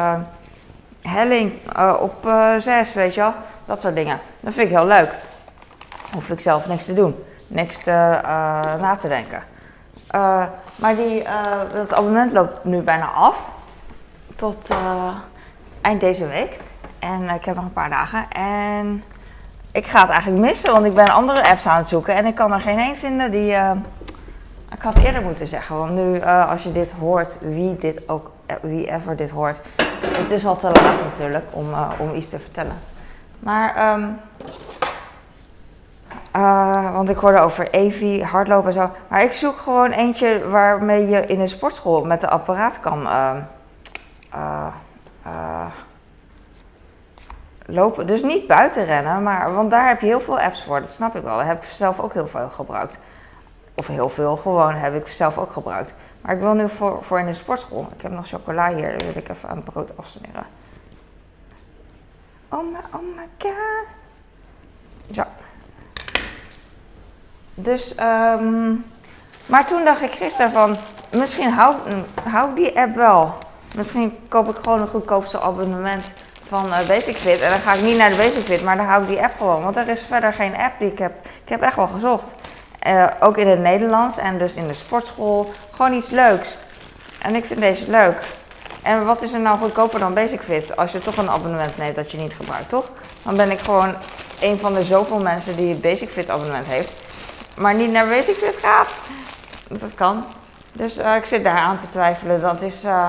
helling 1.02 1.52
op 2.00 2.32
6, 2.58 2.94
weet 2.94 3.14
je 3.14 3.20
wel. 3.20 3.32
Dat 3.64 3.80
soort 3.80 3.94
dingen. 3.94 4.18
Dat 4.40 4.52
vind 4.52 4.70
ik 4.70 4.76
heel 4.76 4.86
leuk 4.86 5.14
hoef 6.12 6.30
ik 6.30 6.40
zelf 6.40 6.68
niks 6.68 6.84
te 6.84 6.94
doen, 6.94 7.24
niks 7.46 7.78
uh, 7.78 7.94
na 8.80 8.96
te 8.96 9.08
denken. 9.08 9.42
Uh, 10.14 10.44
maar 10.76 10.96
die, 10.96 11.22
uh, 11.22 11.32
dat 11.74 11.92
abonnement 11.92 12.32
loopt 12.32 12.64
nu 12.64 12.80
bijna 12.80 13.06
af 13.06 13.48
tot 14.36 14.74
eind 15.80 16.00
deze 16.00 16.26
week. 16.26 16.58
En 17.00 17.28
ik 17.28 17.44
heb 17.44 17.54
nog 17.54 17.64
een 17.64 17.72
paar 17.72 17.90
dagen. 17.90 18.30
En 18.30 19.04
ik 19.72 19.86
ga 19.86 20.00
het 20.00 20.10
eigenlijk 20.10 20.42
missen, 20.42 20.72
want 20.72 20.86
ik 20.86 20.94
ben 20.94 21.08
andere 21.08 21.48
apps 21.48 21.66
aan 21.66 21.76
het 21.76 21.88
zoeken 21.88 22.14
en 22.14 22.26
ik 22.26 22.34
kan 22.34 22.52
er 22.52 22.60
geen 22.60 22.78
één 22.78 22.96
vinden 22.96 23.30
die. 23.30 23.54
ik 24.72 24.82
had 24.82 24.98
eerder 24.98 25.22
moeten 25.22 25.46
zeggen, 25.46 25.78
want 25.78 25.90
nu 25.90 26.22
als 26.22 26.62
je 26.62 26.72
dit 26.72 26.92
hoort, 26.92 27.36
wie 27.40 27.76
dit 27.76 28.08
ook, 28.08 28.30
wie 28.62 28.90
ever 28.90 29.16
dit 29.16 29.30
hoort, 29.30 29.60
het 30.02 30.30
is 30.30 30.46
al 30.46 30.56
te 30.56 30.66
laat 30.66 31.04
natuurlijk 31.04 31.44
om, 31.50 31.66
om 31.98 32.14
iets 32.14 32.28
te 32.28 32.38
vertellen. 32.38 32.76
Maar 33.38 33.92
um, 33.92 34.18
want 36.92 37.08
ik 37.08 37.16
hoorde 37.16 37.38
over 37.38 37.70
Evi, 37.70 38.22
hardlopen 38.22 38.66
en 38.68 38.72
zo. 38.72 38.90
Maar 39.08 39.22
ik 39.22 39.32
zoek 39.32 39.58
gewoon 39.58 39.90
eentje 39.90 40.48
waarmee 40.48 41.08
je 41.08 41.26
in 41.26 41.40
een 41.40 41.48
sportschool 41.48 42.04
met 42.04 42.20
de 42.20 42.28
apparaat 42.28 42.80
kan 42.80 43.02
uh, 44.36 45.66
lopen. 47.72 48.06
Dus 48.06 48.22
niet 48.22 48.46
buiten 48.46 48.84
rennen, 48.84 49.22
maar, 49.22 49.54
want 49.54 49.70
daar 49.70 49.88
heb 49.88 50.00
je 50.00 50.06
heel 50.06 50.20
veel 50.20 50.40
apps 50.40 50.64
voor. 50.64 50.80
Dat 50.80 50.90
snap 50.90 51.14
ik 51.14 51.22
wel. 51.22 51.36
Dat 51.36 51.46
heb 51.46 51.62
ik 51.62 51.68
zelf 51.68 52.00
ook 52.00 52.12
heel 52.12 52.26
veel 52.26 52.48
gebruikt. 52.48 52.98
Of 53.74 53.86
heel 53.86 54.08
veel, 54.08 54.36
gewoon 54.36 54.74
heb 54.74 54.94
ik 54.94 55.06
zelf 55.06 55.38
ook 55.38 55.52
gebruikt. 55.52 55.94
Maar 56.20 56.34
ik 56.34 56.40
wil 56.40 56.54
nu 56.54 56.68
voor, 56.68 57.04
voor 57.04 57.18
in 57.18 57.26
de 57.26 57.34
sportschool. 57.34 57.88
Ik 57.96 58.02
heb 58.02 58.12
nog 58.12 58.28
chocola 58.28 58.74
hier, 58.74 58.96
wil 58.96 59.16
ik 59.16 59.28
even 59.28 59.48
aan 59.48 59.56
het 59.56 59.64
brood 59.64 59.96
afsmeren. 59.96 60.46
Oh 62.48 62.72
my, 62.72 62.78
oh 62.94 63.16
my 63.16 63.28
god. 63.38 63.86
Zo. 65.10 65.22
Dus, 67.54 67.94
um, 67.98 68.84
maar 69.46 69.66
toen 69.66 69.84
dacht 69.84 70.02
ik 70.02 70.12
gisteren 70.12 70.52
van, 70.52 70.76
misschien 71.10 71.50
hou, 71.50 71.76
hou 72.24 72.54
die 72.54 72.78
app 72.78 72.94
wel. 72.94 73.34
Misschien 73.74 74.18
koop 74.28 74.48
ik 74.48 74.56
gewoon 74.56 74.80
een 74.80 74.88
goedkoopste 74.88 75.40
abonnement 75.40 76.12
van 76.50 76.66
uh, 76.66 76.86
Basic 76.86 77.16
Fit. 77.16 77.40
En 77.40 77.50
dan 77.50 77.58
ga 77.58 77.72
ik 77.72 77.82
niet 77.82 77.96
naar 77.96 78.10
de 78.10 78.16
Basic 78.16 78.44
Fit, 78.44 78.62
maar 78.62 78.76
dan 78.76 78.86
hou 78.86 79.02
ik 79.02 79.08
die 79.08 79.22
app 79.22 79.34
gewoon. 79.38 79.62
Want 79.62 79.76
er 79.76 79.88
is 79.88 80.02
verder 80.02 80.32
geen 80.32 80.56
app 80.56 80.78
die 80.78 80.92
ik 80.92 80.98
heb. 80.98 81.12
Ik 81.44 81.48
heb 81.48 81.62
echt 81.62 81.76
wel 81.76 81.86
gezocht. 81.86 82.34
Uh, 82.86 83.06
ook 83.20 83.36
in 83.36 83.48
het 83.48 83.58
Nederlands 83.60 84.18
en 84.18 84.38
dus 84.38 84.54
in 84.54 84.66
de 84.66 84.74
sportschool. 84.74 85.50
Gewoon 85.70 85.92
iets 85.92 86.10
leuks. 86.10 86.56
En 87.18 87.34
ik 87.34 87.44
vind 87.44 87.60
deze 87.60 87.90
leuk. 87.90 88.22
En 88.82 89.04
wat 89.04 89.22
is 89.22 89.32
er 89.32 89.40
nou 89.40 89.58
goedkoper 89.58 90.00
dan 90.00 90.14
Basic 90.14 90.40
Fit? 90.40 90.76
Als 90.76 90.92
je 90.92 90.98
toch 90.98 91.16
een 91.16 91.30
abonnement 91.30 91.76
neemt 91.76 91.96
dat 91.96 92.10
je 92.10 92.18
niet 92.18 92.34
gebruikt, 92.34 92.68
toch? 92.68 92.90
Dan 93.24 93.36
ben 93.36 93.50
ik 93.50 93.58
gewoon 93.58 93.94
een 94.40 94.58
van 94.58 94.74
de 94.74 94.84
zoveel 94.84 95.20
mensen 95.20 95.56
die 95.56 95.68
het 95.68 95.80
Basic 95.80 96.10
Fit 96.10 96.30
abonnement 96.30 96.66
heeft 96.66 97.08
maar 97.60 97.74
niet 97.74 97.90
naar 97.90 98.08
Basic 98.08 98.34
Fit 98.34 98.56
gaat. 98.62 98.88
Dat 99.68 99.94
kan. 99.94 100.24
Dus 100.72 100.98
uh, 100.98 101.16
ik 101.16 101.26
zit 101.26 101.44
daar 101.44 101.56
aan 101.56 101.78
te 101.78 101.90
twijfelen. 101.90 102.40
Dat 102.40 102.62
is 102.62 102.84
eh, 102.84 103.08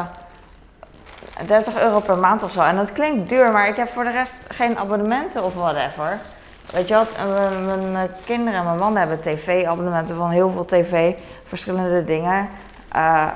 30 1.48 1.82
euro 1.82 2.00
per 2.00 2.18
maand 2.18 2.44
of 2.44 2.52
zo. 2.52 2.62
En 2.62 2.76
dat 2.76 2.92
klinkt 2.92 3.30
duur, 3.30 3.52
maar 3.52 3.68
ik 3.68 3.76
heb 3.76 3.90
voor 3.90 4.04
de 4.04 4.12
rest 4.12 4.34
geen 4.48 4.80
abonnementen 4.80 5.44
of 5.44 5.54
whatever. 5.54 6.18
weet 6.72 6.88
je 6.88 6.94
wat, 6.94 7.10
mijn, 7.66 7.92
mijn 7.92 8.10
kinderen 8.26 8.60
en 8.60 8.66
mijn 8.66 8.78
man 8.78 8.96
hebben 8.96 9.22
tv-abonnementen 9.22 10.16
van 10.16 10.30
heel 10.30 10.52
veel 10.52 10.66
tv, 10.66 11.14
verschillende 11.44 12.06
dingen. 12.06 12.50
Uh, 12.96 13.28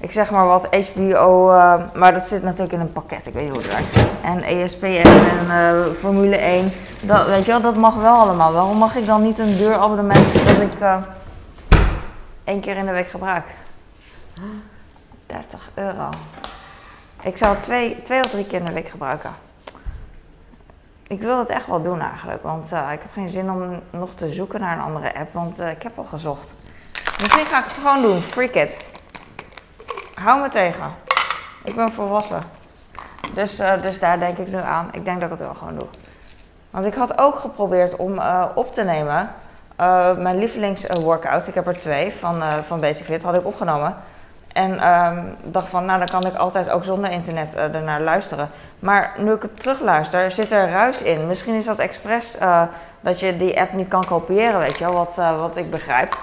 ik 0.00 0.12
zeg 0.12 0.30
maar 0.30 0.46
wat, 0.46 0.68
HBO, 0.74 1.46
maar 1.94 2.12
dat 2.12 2.26
zit 2.26 2.42
natuurlijk 2.42 2.72
in 2.72 2.80
een 2.80 2.92
pakket, 2.92 3.26
ik 3.26 3.32
weet 3.32 3.42
niet 3.42 3.52
hoe 3.52 3.62
het 3.62 3.72
werkt. 3.72 4.10
En 4.22 4.42
ESPN 4.42 5.06
en 5.50 5.94
Formule 5.94 6.36
1, 6.36 6.72
dat, 7.02 7.26
weet 7.26 7.44
je 7.44 7.50
wel, 7.50 7.60
dat 7.60 7.76
mag 7.76 7.94
wel 7.94 8.14
allemaal. 8.14 8.52
Waarom 8.52 8.76
mag 8.76 8.96
ik 8.96 9.06
dan 9.06 9.22
niet 9.22 9.38
een 9.38 9.56
duur 9.56 9.74
abonnement 9.74 10.32
dat 10.44 10.60
ik 10.60 11.02
één 12.44 12.60
keer 12.60 12.76
in 12.76 12.86
de 12.86 12.92
week 12.92 13.08
gebruik? 13.08 13.44
30 15.26 15.70
euro. 15.74 16.08
Ik 17.26 17.36
zou 17.36 17.54
het 17.54 17.62
twee, 17.62 18.02
twee 18.02 18.24
of 18.24 18.30
drie 18.30 18.44
keer 18.44 18.58
in 18.58 18.64
de 18.64 18.72
week 18.72 18.88
gebruiken. 18.88 19.30
Ik 21.06 21.20
wil 21.20 21.38
het 21.38 21.48
echt 21.48 21.66
wel 21.66 21.82
doen 21.82 22.00
eigenlijk, 22.00 22.42
want 22.42 22.72
uh, 22.72 22.92
ik 22.92 23.00
heb 23.02 23.12
geen 23.12 23.28
zin 23.28 23.50
om 23.50 23.80
nog 23.90 24.14
te 24.14 24.32
zoeken 24.32 24.60
naar 24.60 24.76
een 24.76 24.84
andere 24.84 25.14
app, 25.14 25.32
want 25.32 25.60
uh, 25.60 25.70
ik 25.70 25.82
heb 25.82 25.98
al 25.98 26.04
gezocht. 26.04 26.54
Misschien 27.20 27.46
ga 27.46 27.58
ik 27.58 27.64
het 27.64 27.74
gewoon 27.74 28.02
doen, 28.02 28.20
freak 28.20 28.54
it. 28.54 28.84
Hou 30.14 30.40
me 30.40 30.48
tegen. 30.48 30.94
Ik 31.64 31.74
ben 31.74 31.92
volwassen. 31.92 32.42
Dus, 33.34 33.60
uh, 33.60 33.82
dus 33.82 33.98
daar 33.98 34.18
denk 34.18 34.38
ik 34.38 34.48
nu 34.48 34.58
aan. 34.58 34.88
Ik 34.92 35.04
denk 35.04 35.20
dat 35.20 35.30
ik 35.30 35.38
het 35.38 35.46
wel 35.46 35.54
gewoon 35.54 35.78
doe. 35.78 35.88
Want 36.70 36.84
ik 36.84 36.94
had 36.94 37.18
ook 37.18 37.38
geprobeerd 37.38 37.96
om 37.96 38.20
op 38.54 38.74
te 38.74 38.82
nemen 38.82 39.34
mijn 40.18 40.38
lievelingsworkout. 40.38 41.46
Ik 41.46 41.54
heb 41.54 41.66
er 41.66 41.78
twee 41.78 42.12
van, 42.12 42.42
van 42.42 42.80
Basic 42.80 43.04
Fit, 43.04 43.22
had 43.22 43.34
ik 43.34 43.46
opgenomen. 43.46 43.96
En 44.56 44.88
um, 44.88 45.36
dacht 45.44 45.68
van, 45.68 45.84
nou 45.84 45.98
dan 45.98 46.08
kan 46.08 46.30
ik 46.30 46.36
altijd 46.36 46.70
ook 46.70 46.84
zonder 46.84 47.10
internet 47.10 47.54
uh, 47.54 47.74
ernaar 47.74 48.00
luisteren. 48.00 48.50
Maar 48.78 49.12
nu 49.16 49.32
ik 49.32 49.42
het 49.42 49.60
terugluister, 49.60 50.30
zit 50.30 50.52
er 50.52 50.70
ruis 50.70 51.02
in. 51.02 51.26
Misschien 51.26 51.54
is 51.54 51.64
dat 51.64 51.78
expres 51.78 52.36
uh, 52.40 52.62
dat 53.00 53.20
je 53.20 53.36
die 53.36 53.60
app 53.60 53.72
niet 53.72 53.88
kan 53.88 54.04
kopiëren, 54.04 54.58
weet 54.58 54.78
je 54.78 54.84
wel, 54.84 54.96
wat, 54.96 55.16
uh, 55.18 55.38
wat 55.38 55.56
ik 55.56 55.70
begrijp. 55.70 56.16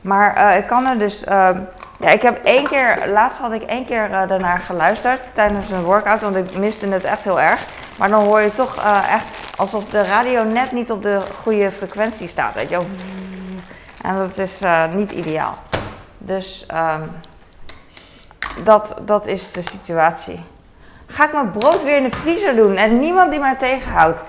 Maar 0.00 0.56
ik 0.56 0.66
kan 0.66 0.86
er 0.86 0.98
dus, 0.98 1.24
ehm, 1.24 1.58
ja, 1.98 2.08
ik 2.10 2.22
heb 2.22 2.44
één 2.44 2.64
keer, 2.64 3.02
laatst 3.06 3.38
had 3.38 3.52
ik 3.52 3.62
één 3.62 3.86
keer 3.86 4.08
daarnaar 4.10 4.58
geluisterd 4.58 5.22
tijdens 5.32 5.70
een 5.70 5.82
workout, 5.82 6.20
want 6.20 6.36
ik 6.36 6.56
miste 6.56 6.88
het 6.88 7.04
echt 7.04 7.22
heel 7.22 7.40
erg. 7.40 7.64
Maar 7.98 8.08
dan 8.08 8.24
hoor 8.24 8.40
je 8.40 8.52
toch 8.52 9.02
echt 9.10 9.56
alsof 9.56 9.84
de 9.84 10.04
radio 10.04 10.44
net 10.44 10.72
niet 10.72 10.90
op 10.90 11.02
de 11.02 11.20
goede 11.42 11.70
frequentie 11.70 12.28
staat, 12.28 12.54
weet 12.54 12.68
je 12.68 12.76
wel. 12.76 12.86
En 14.02 14.16
dat 14.16 14.38
is 14.38 14.60
niet 14.94 15.12
ideaal. 15.12 15.54
Dus... 16.18 16.66
Um, 16.74 17.10
dat, 18.64 18.94
dat 19.00 19.26
is 19.26 19.52
de 19.52 19.62
situatie. 19.62 20.40
Ga 21.06 21.24
ik 21.24 21.32
mijn 21.32 21.50
brood 21.50 21.84
weer 21.84 21.96
in 21.96 22.02
de 22.02 22.16
vriezer 22.16 22.56
doen 22.56 22.76
en 22.76 23.00
niemand 23.00 23.30
die 23.30 23.40
mij 23.40 23.54
tegenhoudt. 23.54 24.24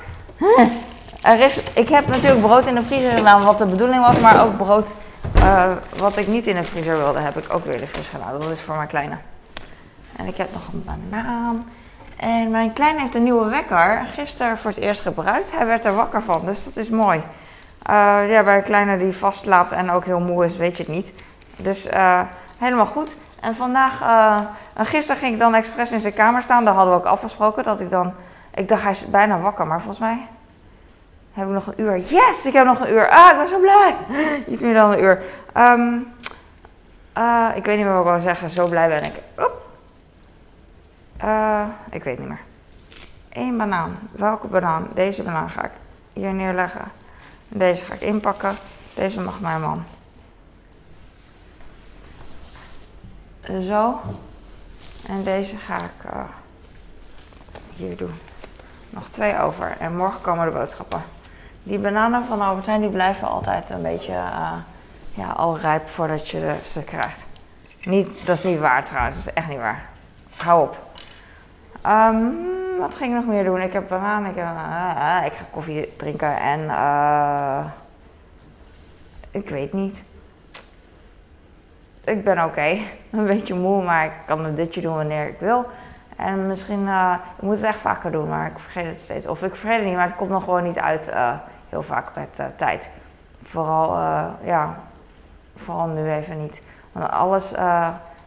Er 1.21 1.39
is, 1.39 1.63
ik 1.73 1.89
heb 1.89 2.07
natuurlijk 2.07 2.41
brood 2.41 2.65
in 2.65 2.75
de 2.75 2.81
vriezer 2.81 3.11
gedaan 3.11 3.43
wat 3.43 3.57
de 3.57 3.65
bedoeling 3.65 4.05
was, 4.05 4.19
maar 4.19 4.45
ook 4.45 4.57
brood 4.57 4.93
uh, 5.35 5.71
wat 5.97 6.17
ik 6.17 6.27
niet 6.27 6.47
in 6.47 6.55
de 6.55 6.63
vriezer 6.63 6.97
wilde, 6.97 7.19
heb 7.19 7.37
ik 7.37 7.53
ook 7.53 7.63
weer 7.63 7.73
in 7.73 7.79
de 7.79 7.87
vriezer 7.87 8.13
gedaan. 8.13 8.39
Dat 8.39 8.49
is 8.49 8.61
voor 8.61 8.75
mijn 8.75 8.87
kleine. 8.87 9.17
En 10.15 10.27
ik 10.27 10.37
heb 10.37 10.53
nog 10.53 10.61
een 10.73 10.83
banaan. 10.83 11.69
En 12.17 12.51
mijn 12.51 12.73
kleine 12.73 12.99
heeft 12.99 13.15
een 13.15 13.23
nieuwe 13.23 13.49
wekker. 13.49 14.05
Gisteren 14.13 14.57
voor 14.57 14.69
het 14.69 14.79
eerst 14.79 15.01
gebruikt. 15.01 15.51
Hij 15.51 15.65
werd 15.65 15.85
er 15.85 15.95
wakker 15.95 16.21
van, 16.21 16.45
dus 16.45 16.63
dat 16.63 16.75
is 16.75 16.89
mooi. 16.89 17.17
Uh, 17.89 18.29
ja, 18.29 18.43
bij 18.43 18.57
een 18.57 18.63
kleine 18.63 18.97
die 18.97 19.13
vastslaapt 19.13 19.71
en 19.71 19.91
ook 19.91 20.05
heel 20.05 20.19
moe 20.19 20.45
is, 20.45 20.55
weet 20.55 20.77
je 20.77 20.83
het 20.83 20.91
niet. 20.91 21.13
Dus 21.55 21.87
uh, 21.87 22.21
helemaal 22.57 22.85
goed. 22.85 23.15
En 23.41 23.55
vandaag, 23.55 24.01
uh, 24.01 24.39
gisteren 24.75 25.21
ging 25.21 25.33
ik 25.33 25.39
dan 25.39 25.53
expres 25.53 25.91
in 25.91 25.99
zijn 25.99 26.13
kamer 26.13 26.43
staan. 26.43 26.65
Daar 26.65 26.73
hadden 26.73 26.93
we 26.93 26.99
ook 26.99 27.05
afgesproken 27.05 27.63
dat 27.63 27.79
ik 27.79 27.89
dan. 27.89 28.13
Ik 28.53 28.67
dacht, 28.67 28.81
hij 28.81 28.91
is 28.91 29.09
bijna 29.09 29.39
wakker, 29.39 29.67
maar 29.67 29.81
volgens 29.81 29.99
mij 29.99 30.27
heb 31.33 31.47
ik 31.47 31.53
nog 31.53 31.67
een 31.67 31.81
uur. 31.81 31.97
Yes, 31.97 32.45
ik 32.45 32.53
heb 32.53 32.65
nog 32.65 32.79
een 32.79 32.91
uur. 32.91 33.09
Ah, 33.09 33.31
ik 33.31 33.37
ben 33.37 33.47
zo 33.47 33.59
blij. 33.59 33.95
Iets 34.51 34.61
meer 34.61 34.73
dan 34.73 34.91
een 34.91 35.03
uur. 35.03 35.21
Um, 35.57 36.13
uh, 37.17 37.49
ik 37.55 37.65
weet 37.65 37.77
niet 37.77 37.85
meer 37.85 37.93
wat 37.93 38.05
ik 38.05 38.11
wil 38.11 38.21
zeggen. 38.21 38.49
Zo 38.49 38.67
blij 38.67 38.87
ben 38.87 39.03
ik. 39.03 39.13
Uh, 41.23 41.65
ik 41.89 42.03
weet 42.03 42.19
niet 42.19 42.27
meer. 42.27 42.41
Eén 43.29 43.57
banaan. 43.57 43.99
Welke 44.11 44.47
banaan? 44.47 44.87
Deze 44.93 45.23
banaan 45.23 45.49
ga 45.49 45.63
ik 45.63 45.71
hier 46.13 46.33
neerleggen. 46.33 46.91
Deze 47.47 47.85
ga 47.85 47.93
ik 47.93 48.01
inpakken. 48.01 48.55
Deze 48.93 49.21
mag 49.21 49.39
mijn 49.39 49.61
man. 49.61 49.83
Zo. 53.43 54.01
En 55.07 55.23
deze 55.23 55.57
ga 55.57 55.75
ik 55.75 56.13
uh, 56.13 56.23
hier 57.75 57.97
doen. 57.97 58.13
Nog 58.89 59.09
twee 59.09 59.39
over. 59.39 59.75
En 59.79 59.95
morgen 59.95 60.21
komen 60.21 60.45
de 60.45 60.57
boodschappen. 60.57 61.01
Die 61.63 61.79
bananen 61.79 62.25
van 62.25 62.41
Albert 62.41 62.65
Heijn 62.65 62.81
die 62.81 62.89
blijven 62.89 63.27
altijd 63.27 63.69
een 63.69 63.81
beetje 63.81 64.11
uh, 64.11 64.53
ja, 65.13 65.31
al 65.31 65.57
rijp 65.57 65.89
voordat 65.89 66.29
je 66.29 66.55
ze 66.63 66.83
krijgt. 66.83 67.25
Niet, 67.83 68.25
dat 68.25 68.37
is 68.37 68.43
niet 68.43 68.59
waar 68.59 68.85
trouwens, 68.85 69.15
dat 69.15 69.27
is 69.27 69.33
echt 69.33 69.47
niet 69.47 69.57
waar. 69.57 69.89
Hou 70.37 70.63
op. 70.63 70.77
Um, 71.85 72.37
wat 72.79 72.95
ging 72.95 73.09
ik 73.11 73.15
nog 73.15 73.25
meer 73.25 73.43
doen? 73.43 73.61
Ik 73.61 73.73
heb 73.73 73.87
bananen, 73.87 74.29
ik, 74.29 74.35
ik 75.31 75.37
ga 75.37 75.45
koffie 75.51 75.93
drinken 75.97 76.39
en 76.39 76.61
ik 79.31 79.49
weet 79.49 79.73
niet 79.73 80.03
ik 82.03 82.23
ben 82.23 82.43
oké. 82.43 82.77
Een 83.11 83.25
beetje 83.25 83.55
moe, 83.55 83.83
maar 83.83 84.05
ik 84.05 84.11
kan 84.25 84.45
een 84.45 84.55
dutje 84.55 84.81
doen 84.81 84.95
wanneer 84.95 85.27
ik 85.27 85.39
wil. 85.39 85.65
En 86.15 86.47
misschien, 86.47 86.81
uh, 86.81 87.15
ik 87.37 87.41
moet 87.41 87.55
het 87.55 87.65
echt 87.65 87.79
vaker 87.79 88.11
doen, 88.11 88.29
maar 88.29 88.51
ik 88.51 88.59
vergeet 88.59 88.85
het 88.85 88.99
steeds. 88.99 89.27
Of 89.27 89.43
ik 89.43 89.55
vergeet 89.55 89.77
het 89.77 89.85
niet, 89.85 89.95
maar 89.95 90.05
het 90.05 90.15
komt 90.15 90.29
nog 90.29 90.43
gewoon 90.43 90.63
niet 90.63 90.79
uit 90.79 91.09
uh, 91.09 91.33
heel 91.69 91.83
vaak 91.83 92.15
met 92.15 92.37
uh, 92.39 92.45
tijd. 92.55 92.89
Vooral, 93.43 93.95
ja, 94.43 94.79
vooral 95.55 95.87
nu 95.87 96.11
even 96.11 96.39
niet. 96.39 96.61
Want 96.91 97.11
alles 97.11 97.53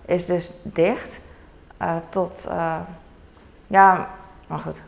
is 0.04 0.26
dus 0.26 0.52
dicht 0.62 1.20
tot, 2.08 2.48
ja, 3.66 4.08
maar 4.46 4.58
goed, 4.58 4.82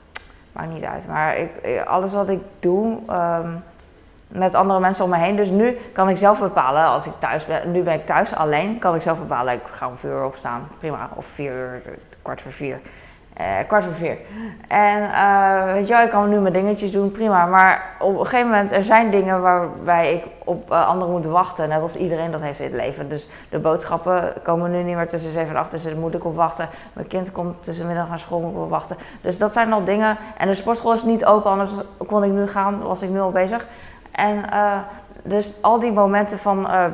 maakt 0.53 0.73
niet 0.73 0.85
uit. 0.85 1.07
Maar 1.09 1.37
ik, 1.37 1.51
alles 1.87 2.13
wat 2.13 2.29
ik 2.29 2.41
doe, 2.61 2.99
um, 3.11 3.63
met 4.39 4.55
andere 4.55 4.81
mensen 4.81 5.05
om 5.05 5.11
me 5.11 5.17
heen. 5.17 5.37
Dus 5.37 5.51
nu 5.51 5.79
kan 5.93 6.09
ik 6.09 6.17
zelf 6.17 6.41
bepalen, 6.41 6.85
als 6.85 7.07
ik 7.07 7.13
thuis 7.19 7.47
ben, 7.47 7.73
nu 7.73 7.83
ben 7.83 7.95
ik 7.95 8.07
thuis 8.07 8.35
alleen, 8.35 8.79
kan 8.79 8.95
ik 8.95 9.01
zelf 9.01 9.19
bepalen, 9.19 9.55
ik 9.55 9.61
ga 9.73 9.89
om 9.89 9.97
vier 9.97 10.11
uur 10.11 10.25
opstaan, 10.25 10.69
prima. 10.79 11.09
Of 11.15 11.27
vier 11.27 11.53
uur, 11.53 11.83
kwart 12.23 12.43
voor 12.43 12.53
vier. 12.53 12.81
Eh, 13.37 13.47
kwart 13.67 13.85
voor 13.85 13.95
vier. 13.95 14.17
En 14.69 15.03
uh, 15.03 16.05
ik 16.05 16.11
kan 16.11 16.29
nu 16.29 16.39
mijn 16.39 16.53
dingetjes 16.53 16.93
doen, 16.93 17.11
prima. 17.11 17.47
Maar 17.47 17.97
op 17.99 18.19
een 18.19 18.27
gegeven 18.27 18.51
moment, 18.51 18.73
er 18.73 18.83
zijn 18.83 19.11
dingen 19.11 19.41
waarbij 19.41 20.15
ik 20.15 20.25
op 20.45 20.71
uh, 20.71 20.89
anderen 20.89 21.13
moet 21.13 21.25
wachten. 21.25 21.69
Net 21.69 21.83
als 21.83 21.97
iedereen 21.97 22.31
dat 22.31 22.41
heeft 22.41 22.59
in 22.59 22.65
het 22.65 22.75
leven. 22.75 23.09
Dus 23.09 23.29
de 23.49 23.59
boodschappen 23.59 24.33
komen 24.43 24.71
nu 24.71 24.83
niet 24.83 24.97
meer 24.97 25.07
tussen 25.07 25.31
7 25.31 25.51
en 25.51 25.61
8, 25.61 25.71
dus 25.71 25.83
daar 25.83 25.97
moet 25.97 26.15
ik 26.15 26.25
op 26.25 26.35
wachten. 26.35 26.69
Mijn 26.93 27.07
kind 27.07 27.33
komt 27.33 27.65
tussen 27.65 27.87
middag 27.87 28.09
naar 28.09 28.19
school, 28.19 28.53
op 28.57 28.71
wachten. 28.71 28.97
Dus 29.21 29.39
dat 29.39 29.53
zijn 29.53 29.73
al 29.73 29.85
dingen. 29.85 30.17
En 30.39 30.49
de 30.49 30.55
sportschool 30.55 30.93
is 30.93 31.05
niet 31.05 31.25
open, 31.25 31.51
anders 31.51 31.71
kon 32.07 32.25
ik 32.25 32.33
nu 32.33 32.47
gaan, 32.47 32.83
was 32.83 33.03
ik 33.03 33.11
nu 33.11 33.21
al 33.21 33.31
bezig. 33.31 33.67
En 34.17 34.45
uh, 34.53 34.79
dus 35.23 35.55
al 35.61 35.79
die 35.81 35.93
momenten 35.93 36.39
van 36.39 36.59
uh, 36.59 36.85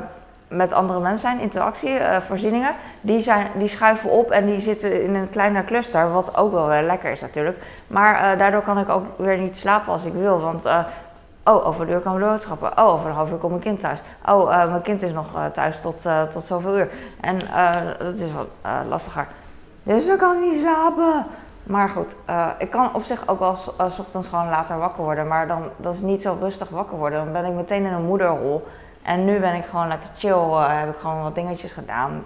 met 0.47 0.73
andere 0.73 0.99
mensen 0.99 1.29
zijn, 1.29 1.39
interactie, 1.39 1.99
uh, 1.99 2.17
voorzieningen, 2.17 2.75
die, 3.01 3.19
zijn, 3.19 3.47
die 3.55 3.67
schuiven 3.67 4.09
op 4.09 4.31
en 4.31 4.45
die 4.45 4.59
zitten 4.59 5.03
in 5.03 5.15
een 5.15 5.29
kleiner 5.29 5.63
cluster, 5.63 6.11
wat 6.11 6.37
ook 6.37 6.51
wel 6.51 6.81
lekker 6.81 7.11
is 7.11 7.21
natuurlijk. 7.21 7.57
Maar 7.87 8.37
daardoor 8.37 8.61
kan 8.61 8.77
ik 8.77 8.89
ook 8.89 9.17
weer 9.17 9.37
niet 9.37 9.57
slapen 9.57 9.91
als 9.91 10.05
ik 10.05 10.13
wil, 10.13 10.39
want 10.39 10.65
oh, 10.65 11.67
over 11.67 11.85
de 11.85 11.91
uur 11.91 11.99
komen 11.99 12.19
de 12.19 12.25
boodschappen. 12.25 12.77
Oh, 12.77 12.93
over 12.93 13.09
een 13.09 13.15
half 13.15 13.31
uur 13.31 13.37
komt 13.37 13.51
mijn 13.51 13.63
kind 13.63 13.79
thuis. 13.79 13.99
Oh, 14.25 14.65
mijn 14.69 14.81
kind 14.81 15.01
is 15.01 15.13
nog 15.13 15.27
thuis 15.53 15.81
tot, 15.81 16.07
tot 16.31 16.43
zoveel 16.43 16.77
uur. 16.77 16.89
En 17.21 17.39
dat 17.97 18.15
is 18.15 18.31
wat 18.31 18.47
lastiger. 18.89 19.27
Dus 19.83 20.05
dan 20.05 20.17
kan 20.17 20.35
ik 20.35 20.51
niet 20.51 20.61
slapen. 20.61 21.25
Maar 21.63 21.89
goed, 21.89 22.15
uh, 22.29 22.47
ik 22.57 22.69
kan 22.69 22.93
op 22.93 23.03
zich 23.03 23.27
ook 23.27 23.39
wel 23.39 23.55
s 23.55 23.99
ochtends 23.99 24.27
gewoon 24.27 24.49
later 24.49 24.77
wakker 24.77 25.03
worden. 25.03 25.27
Maar 25.27 25.47
dan 25.47 25.63
dat 25.77 25.93
is 25.93 26.01
niet 26.01 26.21
zo 26.21 26.37
rustig 26.39 26.69
wakker 26.69 26.97
worden. 26.97 27.23
Dan 27.23 27.33
ben 27.33 27.45
ik 27.45 27.53
meteen 27.53 27.85
in 27.85 27.93
een 27.93 28.05
moederrol. 28.05 28.67
En 29.01 29.25
nu 29.25 29.39
ben 29.39 29.55
ik 29.55 29.65
gewoon 29.65 29.87
lekker 29.87 30.09
chill. 30.17 30.29
Uh, 30.31 30.79
heb 30.79 30.89
ik 30.89 30.99
gewoon 30.99 31.23
wat 31.23 31.35
dingetjes 31.35 31.73
gedaan. 31.73 32.23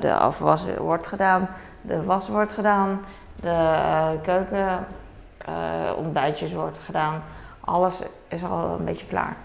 de 0.00 0.14
afwas 0.14 0.66
wordt 0.76 1.06
gedaan. 1.06 1.48
De 1.80 2.04
was 2.04 2.28
wordt 2.28 2.52
gedaan. 2.52 3.00
De 3.36 4.18
keuken 4.22 4.86
ontbijtjes 5.96 6.52
wordt 6.52 6.78
gedaan. 6.78 7.22
Alles 7.60 8.02
is 8.28 8.44
al 8.44 8.76
een 8.78 8.84
beetje 8.84 9.06
klaar. 9.06 9.36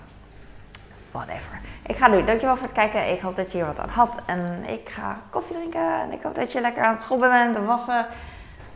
Whatever. 1.11 1.59
Ik 1.85 1.95
ga 1.95 2.07
nu. 2.07 2.23
Dankjewel 2.23 2.55
voor 2.55 2.65
het 2.65 2.75
kijken. 2.75 3.11
Ik 3.11 3.21
hoop 3.21 3.35
dat 3.35 3.51
je 3.51 3.57
hier 3.57 3.65
wat 3.65 3.79
aan 3.79 3.89
had. 3.89 4.19
En 4.25 4.63
ik 4.67 4.89
ga 4.89 5.17
koffie 5.29 5.55
drinken. 5.55 5.99
En 6.01 6.11
ik 6.11 6.21
hoop 6.21 6.35
dat 6.35 6.51
je 6.51 6.61
lekker 6.61 6.83
aan 6.83 6.93
het 6.93 7.01
schoppen 7.01 7.29
bent 7.29 7.55
en 7.55 7.65
wassen. 7.65 8.05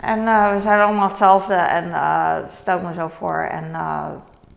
En 0.02 0.20
uh, 0.20 0.54
we 0.54 0.62
zijn 0.62 0.82
allemaal 0.82 1.08
hetzelfde 1.08 1.54
en 1.54 1.88
uh, 1.88 2.36
stel 2.48 2.82
me 2.82 2.94
zo 2.94 3.08
voor. 3.08 3.40
En 3.40 3.64
uh, 3.72 4.06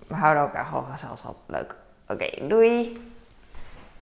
we 0.07 0.14
houden 0.14 0.55
echt 0.55 0.70
wel 0.70 0.87
gezelschap. 0.90 1.37
Leuk. 1.46 1.74
Oké, 2.09 2.46
doei! 2.48 3.09